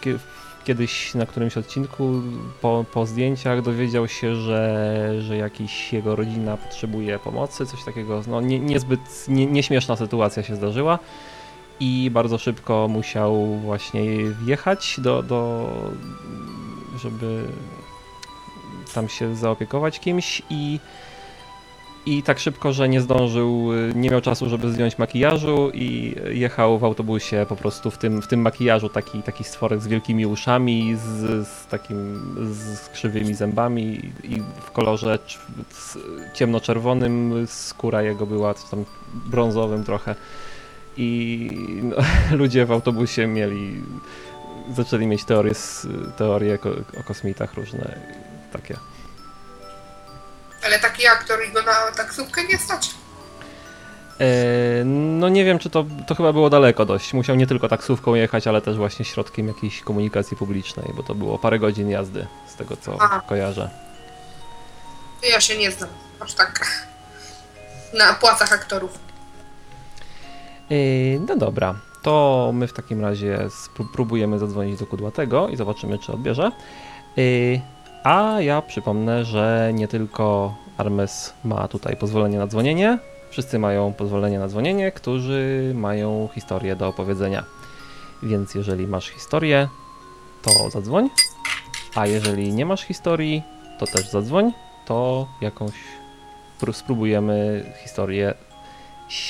kiedyś 0.70 1.16
na 1.16 1.26
którymś 1.26 1.58
odcinku 1.58 2.22
po, 2.62 2.86
po 2.94 3.06
zdjęciach 3.06 3.62
dowiedział 3.62 4.08
się, 4.08 4.36
że, 4.36 5.14
że 5.22 5.38
jakiś 5.38 5.94
jego 5.94 6.16
rodzina 6.16 6.58
potrzebuje 6.58 7.20
pomocy, 7.20 7.66
coś 7.66 7.84
takiego, 7.84 8.22
no 8.28 8.42
nie, 8.42 8.60
niezbyt 8.60 9.00
nie, 9.28 9.46
nieśmieszna 9.46 9.96
sytuacja 9.96 10.44
się 10.44 10.56
zdarzyła 10.56 11.00
i 11.80 12.10
bardzo 12.14 12.38
szybko 12.38 12.88
musiał 12.88 13.46
właśnie 13.46 14.02
wjechać 14.44 14.96
do, 14.98 15.24
do 15.24 15.70
żeby 17.02 17.44
tam 18.94 19.10
się 19.10 19.36
zaopiekować 19.36 20.00
kimś 20.00 20.42
i 20.50 20.80
i 22.10 22.24
tak 22.24 22.40
szybko, 22.40 22.74
że 22.74 22.90
nie 22.90 23.02
zdążył, 23.02 23.74
y, 23.74 23.94
nie 23.96 24.10
miał 24.10 24.22
czasu, 24.22 24.50
żeby 24.50 24.72
zdjąć 24.72 24.98
makijażu 24.98 25.72
i 25.74 26.16
jechał 26.30 26.80
w 26.80 26.84
autobusie 26.84 27.46
po 27.50 27.56
prostu 27.56 27.92
w 27.92 27.98
tym, 27.98 28.22
w 28.22 28.28
tym 28.28 28.42
makijażu 28.42 28.90
taki, 28.90 29.24
taki 29.24 29.44
stworek 29.44 29.82
z 29.82 29.88
wielkimi 29.88 30.26
uszami, 30.26 30.96
z, 30.96 31.48
z 31.48 31.68
takim 31.68 32.20
z 32.54 32.90
krzywymi 32.90 33.34
zębami 33.34 34.12
i 34.24 34.42
w 34.62 34.72
kolorze 34.72 35.20
ciemnoczerwonym, 36.34 37.46
skóra 37.48 38.02
jego 38.02 38.26
była 38.26 38.54
tam 38.54 38.86
brązowym 39.14 39.84
trochę 39.84 40.16
i 40.98 41.50
no, 41.84 41.96
ludzie 42.38 42.66
w 42.66 42.72
autobusie 42.72 43.28
mieli, 43.28 43.82
zaczęli 44.76 45.08
mieć 45.08 45.24
teorie, 45.24 45.52
teorie 46.18 46.60
o 47.00 47.04
kosmitach 47.04 47.54
różne 47.54 48.00
takie. 48.54 48.89
Ale 50.66 50.80
taki 50.80 51.08
aktor 51.08 51.40
i 51.50 51.52
go 51.52 51.62
na 51.62 51.74
taksówkę 51.98 52.44
nie 52.44 52.58
stać. 52.58 52.90
E, 54.20 54.84
No 54.86 55.30
nie 55.30 55.46
wiem, 55.46 55.60
czy 55.60 55.70
to, 55.70 55.86
to 56.08 56.16
chyba 56.16 56.34
było 56.34 56.50
daleko 56.50 56.86
dość. 56.86 57.14
Musiał 57.14 57.36
nie 57.36 57.48
tylko 57.48 57.68
taksówką 57.70 58.16
jechać, 58.16 58.48
ale 58.48 58.62
też 58.62 58.78
właśnie 58.78 59.06
środkiem 59.06 59.48
jakiejś 59.48 59.82
komunikacji 59.82 60.38
publicznej, 60.38 60.92
bo 60.96 61.04
to 61.04 61.16
było 61.16 61.38
parę 61.40 61.60
godzin 61.60 61.90
jazdy, 61.90 62.28
z 62.48 62.56
tego 62.56 62.78
co 62.78 62.98
Aha. 63.00 63.22
kojarzę. 63.28 63.70
Ja 65.32 65.42
się 65.42 65.58
nie 65.58 65.72
znam 65.72 65.90
aż 66.20 66.34
tak 66.34 66.86
na 67.94 68.14
płacach 68.14 68.54
aktorów. 68.54 68.92
E, 70.72 70.76
No 71.28 71.36
dobra, 71.36 71.76
to 72.04 72.52
my 72.54 72.68
w 72.68 72.74
takim 72.74 73.02
razie 73.02 73.38
spró- 73.38 73.92
próbujemy 73.94 74.40
zadzwonić 74.40 74.80
do 74.80 74.86
Kudłatego 74.86 75.48
i 75.48 75.56
zobaczymy, 75.58 76.00
czy 76.00 76.12
odbierze. 76.12 76.52
E, 77.18 77.22
A 78.04 78.42
ja 78.42 78.62
przypomnę, 78.62 79.26
że 79.26 79.72
nie 79.74 79.88
tylko 79.88 80.56
Armes 80.78 81.34
ma 81.44 81.68
tutaj 81.68 81.96
pozwolenie 81.98 82.38
na 82.38 82.48
dzwonienie, 82.48 83.00
wszyscy 83.30 83.60
mają 83.60 83.94
pozwolenie 83.94 84.40
na 84.40 84.48
dzwonienie, 84.48 84.92
którzy 84.92 85.72
mają 85.76 86.30
historię 86.36 86.76
do 86.76 86.88
opowiedzenia. 86.88 87.44
Więc 88.24 88.56
jeżeli 88.56 88.88
masz 88.88 89.10
historię, 89.10 89.70
to 90.42 90.70
zadzwoń. 90.70 91.10
A 91.96 92.08
jeżeli 92.08 92.54
nie 92.54 92.66
masz 92.66 92.82
historii, 92.82 93.44
to 93.80 93.86
też 93.86 94.10
zadzwoń. 94.10 94.54
To 94.86 95.28
jakąś 95.42 95.74
pró- 96.62 96.74
spróbujemy 96.74 97.66
historię 97.84 98.34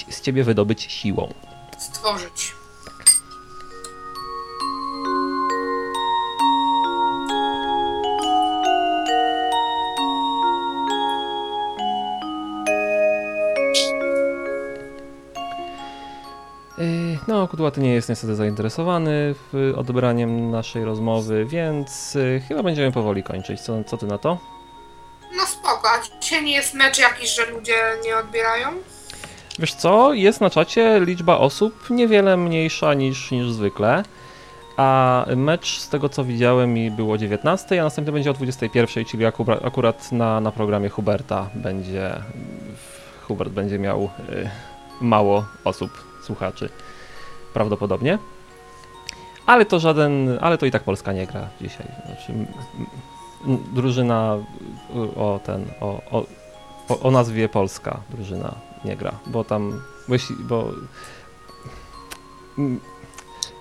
z 0.09 0.21
ciebie 0.21 0.43
wydobyć 0.43 0.83
siłą. 0.83 1.33
Stworzyć. 1.77 2.58
No, 17.49 17.51
Kudłaty 17.51 17.81
nie 17.81 17.93
jest 17.93 18.09
niestety 18.09 18.35
zainteresowany 18.35 19.35
odebraniem 19.75 20.51
naszej 20.51 20.85
rozmowy, 20.85 21.45
więc 21.45 22.15
yy, 22.15 22.41
chyba 22.47 22.63
będziemy 22.63 22.91
powoli 22.91 23.23
kończyć. 23.23 23.61
Co, 23.61 23.83
co 23.83 23.97
ty 23.97 24.05
na 24.05 24.17
to? 24.17 24.37
No 25.37 25.45
spoko, 25.45 25.89
a 25.89 26.19
dzisiaj 26.21 26.43
nie 26.43 26.51
jest 26.51 26.73
mecz 26.73 26.99
jakiś, 26.99 27.35
że 27.35 27.45
ludzie 27.45 27.73
nie 28.05 28.17
odbierają? 28.17 28.67
Wiesz 29.59 29.73
co, 29.73 30.13
jest 30.13 30.41
na 30.41 30.49
czacie 30.49 30.99
liczba 30.99 31.37
osób 31.37 31.89
niewiele 31.89 32.37
mniejsza 32.37 32.93
niż, 32.93 33.31
niż 33.31 33.51
zwykle, 33.51 34.03
a 34.77 35.25
mecz 35.35 35.79
z 35.79 35.89
tego 35.89 36.09
co 36.09 36.23
widziałem 36.23 36.77
i 36.77 36.91
było 36.91 37.13
o 37.13 37.17
19, 37.17 37.81
a 37.81 37.83
następny 37.83 38.11
będzie 38.11 38.31
o 38.31 38.33
21, 38.33 39.05
czyli 39.05 39.25
akurat, 39.25 39.65
akurat 39.65 40.11
na, 40.11 40.41
na 40.41 40.51
programie 40.51 40.89
Huberta 40.89 41.49
będzie, 41.55 42.15
Hubert 43.27 43.51
będzie 43.51 43.79
miał 43.79 44.09
y, 44.29 44.49
mało 45.01 45.45
osób, 45.63 45.91
słuchaczy, 46.23 46.69
prawdopodobnie. 47.53 48.17
Ale 49.45 49.65
to 49.65 49.79
żaden, 49.79 50.37
ale 50.41 50.57
to 50.57 50.65
i 50.65 50.71
tak 50.71 50.83
Polska 50.83 51.13
nie 51.13 51.27
gra 51.27 51.47
dzisiaj. 51.61 51.87
Znaczy, 52.05 52.33
drużyna 53.73 54.37
y, 54.95 55.19
o 55.19 55.39
ten, 55.45 55.65
o, 55.81 56.01
o, 56.11 56.25
o, 57.01 57.11
nazwie 57.11 57.49
Polska 57.49 57.99
drużyna 58.09 58.55
nie 58.85 58.95
gra, 58.95 59.11
bo 59.27 59.43
tam, 59.43 59.81
bo 60.07 60.15
jeśli, 60.15 60.35
bo 60.35 60.71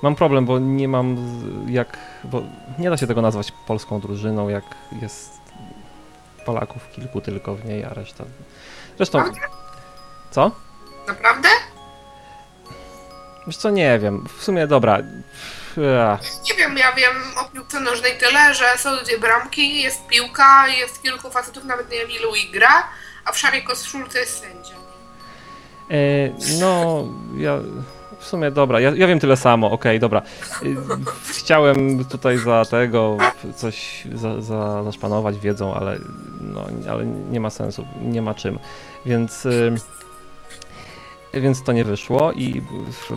mam 0.03 0.15
problem, 0.15 0.47
bo 0.47 0.59
nie 0.59 0.89
mam 0.89 1.17
jak, 1.69 1.99
bo 2.25 2.43
nie 2.79 2.91
da 2.91 2.97
się 2.97 3.07
tego 3.07 3.23
nazwać 3.23 3.53
polską 3.67 4.01
drużyną, 4.01 4.49
jak 4.49 4.65
jest 5.03 5.39
Polaków 6.47 6.91
kilku 6.91 7.21
tylko 7.21 7.55
w 7.55 7.65
niej, 7.65 7.85
a 7.85 7.89
reszta, 7.89 8.25
zresztą, 8.97 9.23
co? 10.31 10.51
Naprawdę? 11.09 11.49
Wiesz 13.49 13.57
co, 13.57 13.71
nie 13.71 13.99
wiem, 13.99 14.25
w 14.39 14.45
sumie 14.45 14.67
dobra, 14.67 14.99
Nie 16.49 16.55
wiem, 16.59 16.79
ja 16.79 16.93
wiem 16.93 17.15
o 17.41 17.45
piłce 17.45 17.81
nożnej 17.81 18.13
tyle, 18.19 18.55
że 18.55 18.65
są 18.77 18.91
dwie 19.05 19.19
bramki, 19.19 19.83
jest 19.83 20.07
piłka, 20.07 20.69
jest 20.69 21.03
kilku 21.03 21.31
facetów, 21.31 21.65
nawet 21.65 21.91
nie 21.91 21.99
wiem 21.99 22.11
ilu 22.11 22.35
ich 22.35 22.51
gra, 22.51 22.89
a 23.25 23.33
w 23.33 23.39
szarej 23.39 23.63
koszulce 23.65 24.19
jest 24.21 24.41
sędzia. 24.41 24.75
No, 26.61 27.05
ja 27.37 27.59
w 28.19 28.25
sumie 28.25 28.51
dobra, 28.51 28.81
ja, 28.81 28.91
ja 28.97 29.07
wiem 29.07 29.21
tyle 29.21 29.37
samo, 29.37 29.71
okej, 29.71 30.01
dobra. 30.01 30.23
E, 30.63 30.67
Chciałem 31.39 32.05
tutaj 32.05 32.39
za 32.39 32.65
tego 32.71 33.17
coś 33.57 34.05
za, 34.15 34.41
za, 34.43 34.85
zaszpanować 34.85 35.39
wiedzą, 35.39 35.75
ale, 35.75 35.99
no, 36.41 36.67
ale 36.91 37.07
nie 37.07 37.41
ma 37.41 37.51
sensu, 37.51 37.87
nie 38.03 38.23
ma 38.23 38.35
czym. 38.35 38.59
Więc, 39.07 39.49
więc 41.35 41.63
to 41.63 41.73
nie 41.73 41.85
wyszło 41.85 42.33
i 42.33 42.63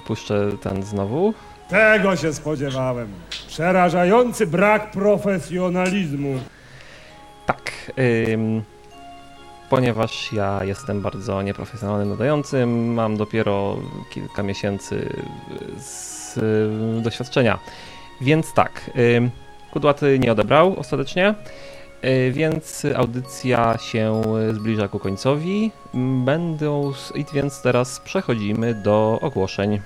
puszczę 0.05 0.51
ten 0.61 0.83
znowu. 0.83 1.33
Tego 1.69 2.15
się 2.15 2.33
spodziewałem. 2.33 3.07
Przerażający 3.47 4.47
brak 4.47 4.91
profesjonalizmu. 4.91 6.39
Tak, 7.45 7.91
ym, 8.29 8.63
ponieważ 9.69 10.33
ja 10.33 10.59
jestem 10.63 11.01
bardzo 11.01 11.41
nieprofesjonalnym 11.41 12.09
nadającym, 12.09 12.93
mam 12.93 13.17
dopiero 13.17 13.77
kilka 14.09 14.43
miesięcy 14.43 15.09
z 15.77 16.39
doświadczenia. 17.03 17.59
Więc 18.21 18.53
tak, 18.53 18.91
ym, 19.17 19.31
Kudłaty 19.71 20.19
nie 20.19 20.31
odebrał 20.31 20.79
ostatecznie, 20.79 21.35
więc 22.31 22.85
audycja 22.95 23.77
się 23.77 24.21
zbliża 24.53 24.87
ku 24.87 24.99
końcowi. 24.99 25.71
Będą, 26.25 26.91
więc 27.33 27.61
teraz 27.61 27.99
przechodzimy 27.99 28.73
do 28.73 29.19
ogłoszeń. 29.21 29.81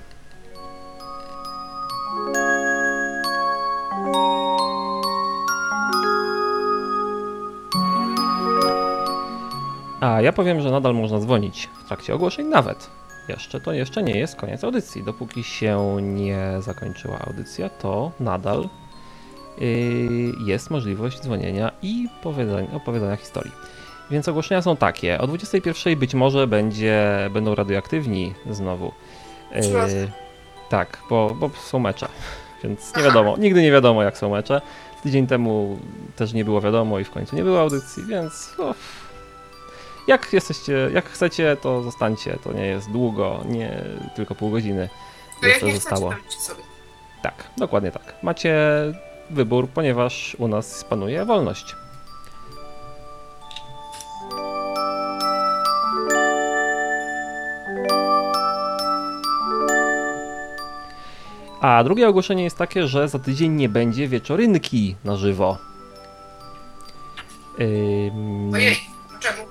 A 10.02 10.22
ja 10.22 10.34
powiem, 10.34 10.62
że 10.62 10.72
nadal 10.72 10.94
można 10.94 11.20
dzwonić 11.20 11.70
w 11.84 11.88
trakcie 11.88 12.16
ogłoszeń 12.16 12.48
nawet. 12.48 12.90
Jeszcze 13.30 13.62
to 13.62 13.74
jeszcze 13.74 14.04
nie 14.04 14.20
jest 14.20 14.36
koniec 14.36 14.64
audycji. 14.64 15.04
Dopóki 15.04 15.44
się 15.44 15.98
nie 16.02 16.40
zakończyła 16.60 17.20
audycja, 17.20 17.70
to 17.70 18.12
nadal 18.20 18.70
jest 20.46 20.70
możliwość 20.70 21.20
dzwonienia 21.20 21.72
i 21.82 22.08
opowiadania, 22.74 23.16
historii. 23.16 23.52
Więc 24.12 24.28
ogłoszenia 24.28 24.62
są 24.62 24.78
takie. 24.78 25.20
O 25.20 25.28
21 25.28 26.00
być 26.00 26.14
może 26.14 26.48
będzie, 26.48 27.30
będą 27.34 27.56
radioaktywni 27.56 28.34
znowu. 28.50 28.92
Yy, 29.52 29.62
tak, 30.70 30.98
bo, 31.10 31.36
bo 31.40 31.50
są 31.50 31.80
mecze. 31.80 32.08
Więc 32.64 32.96
nie 32.98 33.04
wiadomo, 33.04 33.38
nigdy 33.38 33.62
nie 33.62 33.72
wiadomo 33.72 34.04
jak 34.04 34.18
są 34.18 34.30
mecze. 34.30 34.62
Tydzień 35.04 35.28
temu 35.28 35.80
też 36.16 36.34
nie 36.34 36.46
było 36.46 36.62
wiadomo 36.62 37.00
i 37.00 37.04
w 37.04 37.12
końcu 37.12 37.36
nie 37.36 37.44
było 37.44 37.62
audycji, 37.62 38.04
więc 38.06 38.56
no, 38.58 38.74
Jak 40.08 40.34
jesteście, 40.34 40.90
jak 40.94 41.06
chcecie, 41.06 41.58
to 41.62 41.82
zostańcie. 41.82 42.38
To 42.44 42.54
nie 42.54 42.66
jest 42.66 42.92
długo, 42.92 43.40
nie 43.46 43.84
tylko 44.16 44.36
pół 44.36 44.52
godziny. 44.52 44.90
To 45.42 45.48
jak 45.48 45.62
Jeszcze 45.62 45.66
chcecie, 45.66 45.82
zostało. 45.82 46.14
to 46.36 46.40
sobie. 46.40 46.64
Tak, 47.22 47.34
dokładnie 47.58 47.92
tak. 47.92 48.14
Macie 48.24 48.56
wybór, 49.30 49.70
ponieważ 49.70 50.36
u 50.40 50.48
nas 50.48 50.84
panuje 50.84 51.26
wolność. 51.26 51.76
A 61.62 61.84
drugie 61.84 62.08
ogłoszenie 62.08 62.44
jest 62.44 62.58
takie, 62.58 62.88
że 62.88 63.08
za 63.08 63.20
tydzień 63.20 63.52
nie 63.52 63.70
będzie 63.70 64.08
wieczorynki 64.08 64.96
na 65.04 65.16
żywo. 65.16 65.58
Ojej, 68.54 68.78
dlaczego? 69.10 69.42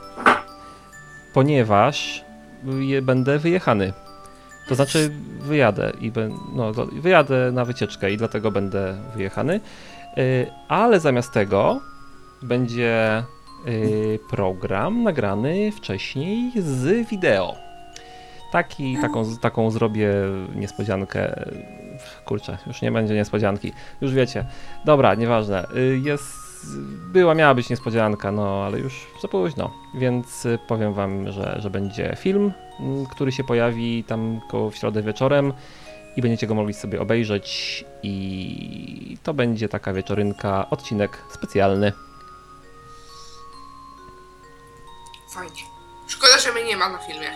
ponieważ 1.34 2.24
je, 2.78 3.02
będę 3.02 3.38
wyjechany. 3.38 3.92
To 4.68 4.74
znaczy 4.74 5.10
wyjadę 5.40 5.92
i 6.00 6.12
no, 6.52 6.72
wyjadę 6.92 7.52
na 7.52 7.64
wycieczkę 7.64 8.12
i 8.12 8.16
dlatego 8.16 8.50
będę 8.50 8.96
wyjechany. 9.14 9.60
Y, 10.18 10.46
ale 10.68 11.00
zamiast 11.00 11.32
tego 11.32 11.80
będzie 12.42 13.22
y, 13.68 14.18
program 14.30 15.02
nagrany 15.02 15.72
wcześniej 15.72 16.52
z 16.56 17.08
wideo. 17.08 17.54
Taki, 18.52 18.96
taką, 19.00 19.36
taką 19.36 19.70
zrobię 19.70 20.12
niespodziankę. 20.54 21.44
Kurczę, 22.24 22.58
już 22.66 22.82
nie 22.82 22.92
będzie 22.92 23.14
niespodzianki. 23.14 23.72
Już 24.00 24.12
wiecie. 24.12 24.44
Dobra, 24.84 25.14
nieważne. 25.14 25.66
Y, 25.76 26.00
Jest. 26.04 26.43
Była, 27.12 27.34
miała 27.34 27.54
być 27.54 27.70
niespodzianka, 27.70 28.32
no 28.32 28.64
ale 28.64 28.78
już 28.78 29.06
za 29.22 29.28
późno. 29.28 29.70
Więc 29.94 30.46
y, 30.46 30.58
powiem 30.68 30.94
wam, 30.94 31.32
że, 31.32 31.56
że 31.60 31.70
będzie 31.70 32.16
film, 32.16 32.52
mm, 32.80 33.06
który 33.06 33.32
się 33.32 33.44
pojawi 33.44 34.04
tam 34.04 34.40
koło 34.50 34.70
w 34.70 34.76
środę 34.76 35.02
wieczorem 35.02 35.52
i 36.16 36.22
będziecie 36.22 36.46
go 36.46 36.54
mogli 36.54 36.74
sobie 36.74 37.00
obejrzeć. 37.00 37.84
I 38.02 39.18
to 39.22 39.34
będzie 39.34 39.68
taka 39.68 39.92
wieczorynka, 39.92 40.70
odcinek 40.70 41.22
specjalny. 41.30 41.92
Fajnie. 45.34 45.62
Szkoda, 46.06 46.38
że 46.38 46.52
mnie 46.52 46.64
nie 46.64 46.76
ma 46.76 46.88
na 46.88 46.98
filmie. 46.98 47.28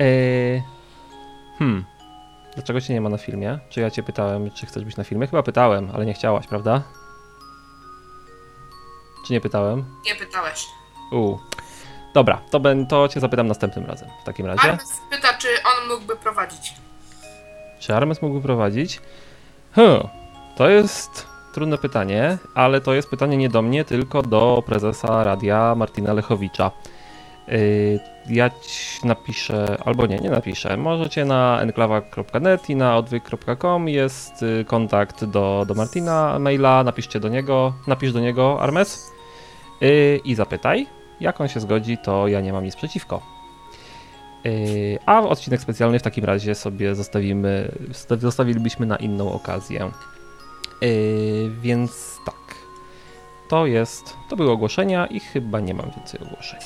Eee, 0.00 0.62
hmm. 1.58 1.84
Dlaczego 2.54 2.80
cię 2.80 2.94
nie 2.94 3.00
ma 3.00 3.08
na 3.08 3.18
filmie? 3.18 3.58
Czy 3.68 3.80
ja 3.80 3.90
cię 3.90 4.02
pytałem, 4.02 4.50
czy 4.50 4.66
chcesz 4.66 4.84
być 4.84 4.96
na 4.96 5.04
filmie? 5.04 5.26
Chyba 5.26 5.42
pytałem, 5.42 5.90
ale 5.94 6.06
nie 6.06 6.14
chciałaś, 6.14 6.46
prawda? 6.46 6.82
Czy 9.26 9.32
nie 9.32 9.40
pytałem? 9.40 9.84
Nie 10.04 10.14
pytałeś. 10.14 10.66
U. 11.12 11.38
Dobra, 12.14 12.40
to, 12.50 12.60
ben, 12.60 12.86
to 12.86 13.08
cię 13.08 13.20
zapytam 13.20 13.46
następnym 13.46 13.86
razem. 13.86 14.08
W 14.22 14.24
takim 14.24 14.46
razie. 14.46 14.62
Armes 14.62 15.00
pyta, 15.10 15.34
czy 15.34 15.48
on 15.48 15.88
mógłby 15.88 16.16
prowadzić. 16.16 16.74
Czy 17.78 17.94
Armes 17.94 18.22
mógłby 18.22 18.40
prowadzić? 18.40 19.00
Hmm, 19.72 20.08
to 20.56 20.68
jest 20.68 21.26
trudne 21.54 21.78
pytanie, 21.78 22.38
ale 22.54 22.80
to 22.80 22.94
jest 22.94 23.10
pytanie 23.10 23.36
nie 23.36 23.48
do 23.48 23.62
mnie, 23.62 23.84
tylko 23.84 24.22
do 24.22 24.62
prezesa 24.66 25.24
radia 25.24 25.74
Martina 25.74 26.12
Lechowicza. 26.12 26.70
Yy, 27.48 28.00
ja 28.30 28.50
ci 28.50 29.06
napiszę, 29.06 29.76
albo 29.84 30.06
nie, 30.06 30.16
nie 30.18 30.30
napiszę. 30.30 30.76
Możecie 30.76 31.24
na 31.24 31.60
enklawa.net 31.60 32.70
i 32.70 32.76
na 32.76 32.96
odwyk.com 32.96 33.88
jest 33.88 34.42
y, 34.42 34.64
kontakt 34.64 35.24
do, 35.24 35.64
do 35.68 35.74
Martina 35.74 36.38
maila, 36.38 36.84
napiszcie 36.84 37.20
do 37.20 37.28
niego, 37.28 37.72
napisz 37.86 38.12
do 38.12 38.20
niego 38.20 38.60
Armes 38.62 39.10
yy, 39.80 40.20
i 40.24 40.34
zapytaj. 40.34 40.86
Jak 41.20 41.40
on 41.40 41.48
się 41.48 41.60
zgodzi, 41.60 41.98
to 41.98 42.28
ja 42.28 42.40
nie 42.40 42.52
mam 42.52 42.64
nic 42.64 42.76
przeciwko. 42.76 43.20
Yy, 44.44 44.98
A 45.06 45.20
odcinek 45.20 45.60
specjalny 45.60 45.98
w 45.98 46.02
takim 46.02 46.24
razie 46.24 46.54
sobie 46.54 46.94
zostawimy, 46.94 47.72
zosta- 47.88 48.16
zostawilibyśmy 48.16 48.86
na 48.86 48.96
inną 48.96 49.32
okazję. 49.32 49.90
Yy, 50.80 51.50
Więc 51.60 52.18
tak. 52.26 52.34
To 53.48 53.66
jest, 53.66 54.16
to 54.30 54.36
były 54.36 54.50
ogłoszenia 54.50 55.06
i 55.06 55.20
chyba 55.20 55.60
nie 55.60 55.74
mam 55.74 55.90
więcej 55.96 56.20
ogłoszeń. 56.20 56.60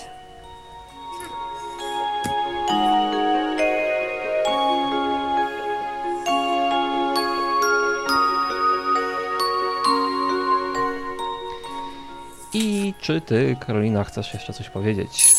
Czy 13.00 13.20
ty, 13.20 13.56
Karolina, 13.66 14.04
chcesz 14.04 14.34
jeszcze 14.34 14.52
coś 14.52 14.68
powiedzieć 14.70 15.34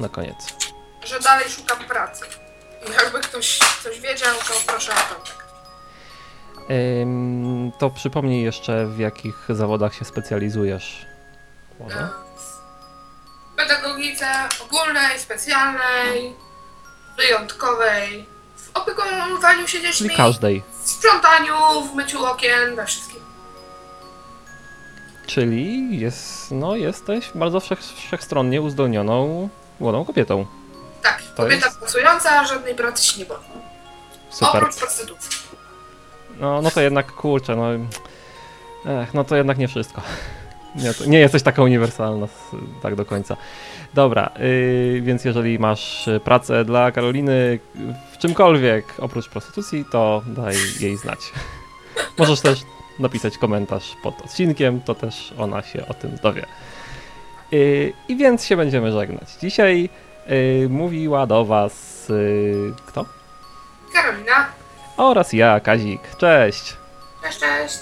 na 0.00 0.08
koniec? 0.08 0.36
Że 1.04 1.20
dalej 1.20 1.50
szukam 1.50 1.78
pracy. 1.78 2.24
Jakby 3.02 3.20
ktoś 3.20 3.58
coś 3.82 4.00
wiedział, 4.00 4.34
to 4.48 4.54
proszę 4.66 4.92
o 4.92 5.14
kontakt. 5.14 5.44
Ym, 7.02 7.72
to 7.78 7.90
przypomnij 7.90 8.42
jeszcze, 8.44 8.86
w 8.86 8.98
jakich 8.98 9.34
zawodach 9.48 9.94
się 9.94 10.04
specjalizujesz. 10.04 11.06
Może? 11.80 11.98
E, 11.98 12.08
W 13.52 13.56
pedagogice 13.56 14.26
ogólnej, 14.64 15.18
specjalnej, 15.18 16.34
wyjątkowej, 17.16 18.26
w 18.56 18.76
opiekowaniu 18.76 19.68
się 19.68 19.80
dziećmi, 19.82 20.06
Czyli 20.06 20.16
każdej. 20.16 20.62
w 20.84 20.88
sprzątaniu, 20.90 21.54
w 21.92 21.94
myciu 21.94 22.26
okien, 22.26 22.76
we 22.76 22.86
wszystkim. 22.86 23.20
Czyli 25.26 26.00
jest, 26.00 26.50
no, 26.50 26.76
jesteś 26.76 27.30
bardzo 27.34 27.60
wszech, 27.60 27.80
wszechstronnie 27.82 28.62
uzdolnioną 28.62 29.48
młodą 29.80 30.04
kobietą. 30.04 30.46
Tak, 31.02 31.22
To 31.22 31.42
kobieta 31.42 31.66
jest- 31.66 31.78
pracująca, 31.78 32.44
żadnej 32.44 32.74
pracy 32.74 33.04
się 33.04 33.18
nie 33.18 33.26
boi. 33.26 33.38
Super. 34.30 34.62
Oprócz 34.62 34.76
prostytucji. 34.78 35.30
No, 36.40 36.62
no 36.62 36.70
to 36.70 36.80
jednak, 36.80 37.12
kurczę, 37.12 37.56
no... 37.56 37.64
Ech, 39.02 39.14
no 39.14 39.24
to 39.24 39.36
jednak 39.36 39.58
nie 39.58 39.68
wszystko. 39.68 40.02
Nie, 40.76 40.92
nie 41.06 41.18
jesteś 41.18 41.42
taka 41.42 41.62
uniwersalna 41.62 42.26
tak 42.82 42.94
do 42.94 43.04
końca. 43.04 43.36
Dobra, 43.94 44.30
yy, 44.38 45.00
więc 45.02 45.24
jeżeli 45.24 45.58
masz 45.58 46.08
pracę 46.24 46.64
dla 46.64 46.92
Karoliny 46.92 47.58
w 48.12 48.18
czymkolwiek 48.18 48.84
oprócz 48.98 49.28
prostytucji, 49.28 49.84
to 49.92 50.22
daj 50.26 50.54
jej 50.80 50.96
znać. 50.96 51.18
Możesz 52.18 52.40
też 52.40 52.60
napisać 52.98 53.38
komentarz 53.38 53.96
pod 54.02 54.20
odcinkiem, 54.24 54.80
to 54.80 54.94
też 54.94 55.34
ona 55.38 55.62
się 55.62 55.86
o 55.88 55.94
tym 55.94 56.16
dowie. 56.22 56.46
Yy, 57.52 57.92
I 58.08 58.16
więc 58.16 58.44
się 58.44 58.56
będziemy 58.56 58.92
żegnać. 58.92 59.28
Dzisiaj 59.40 59.88
yy, 60.26 60.68
mówiła 60.68 61.26
do 61.26 61.44
Was 61.44 62.06
yy, 62.08 62.74
kto? 62.86 63.04
Karolina, 63.94 64.46
Oraz 64.96 65.32
ja, 65.32 65.60
Kazik. 65.60 66.16
Cześć! 66.16 66.76
cześć, 67.22 67.38
cześć. 67.38 67.78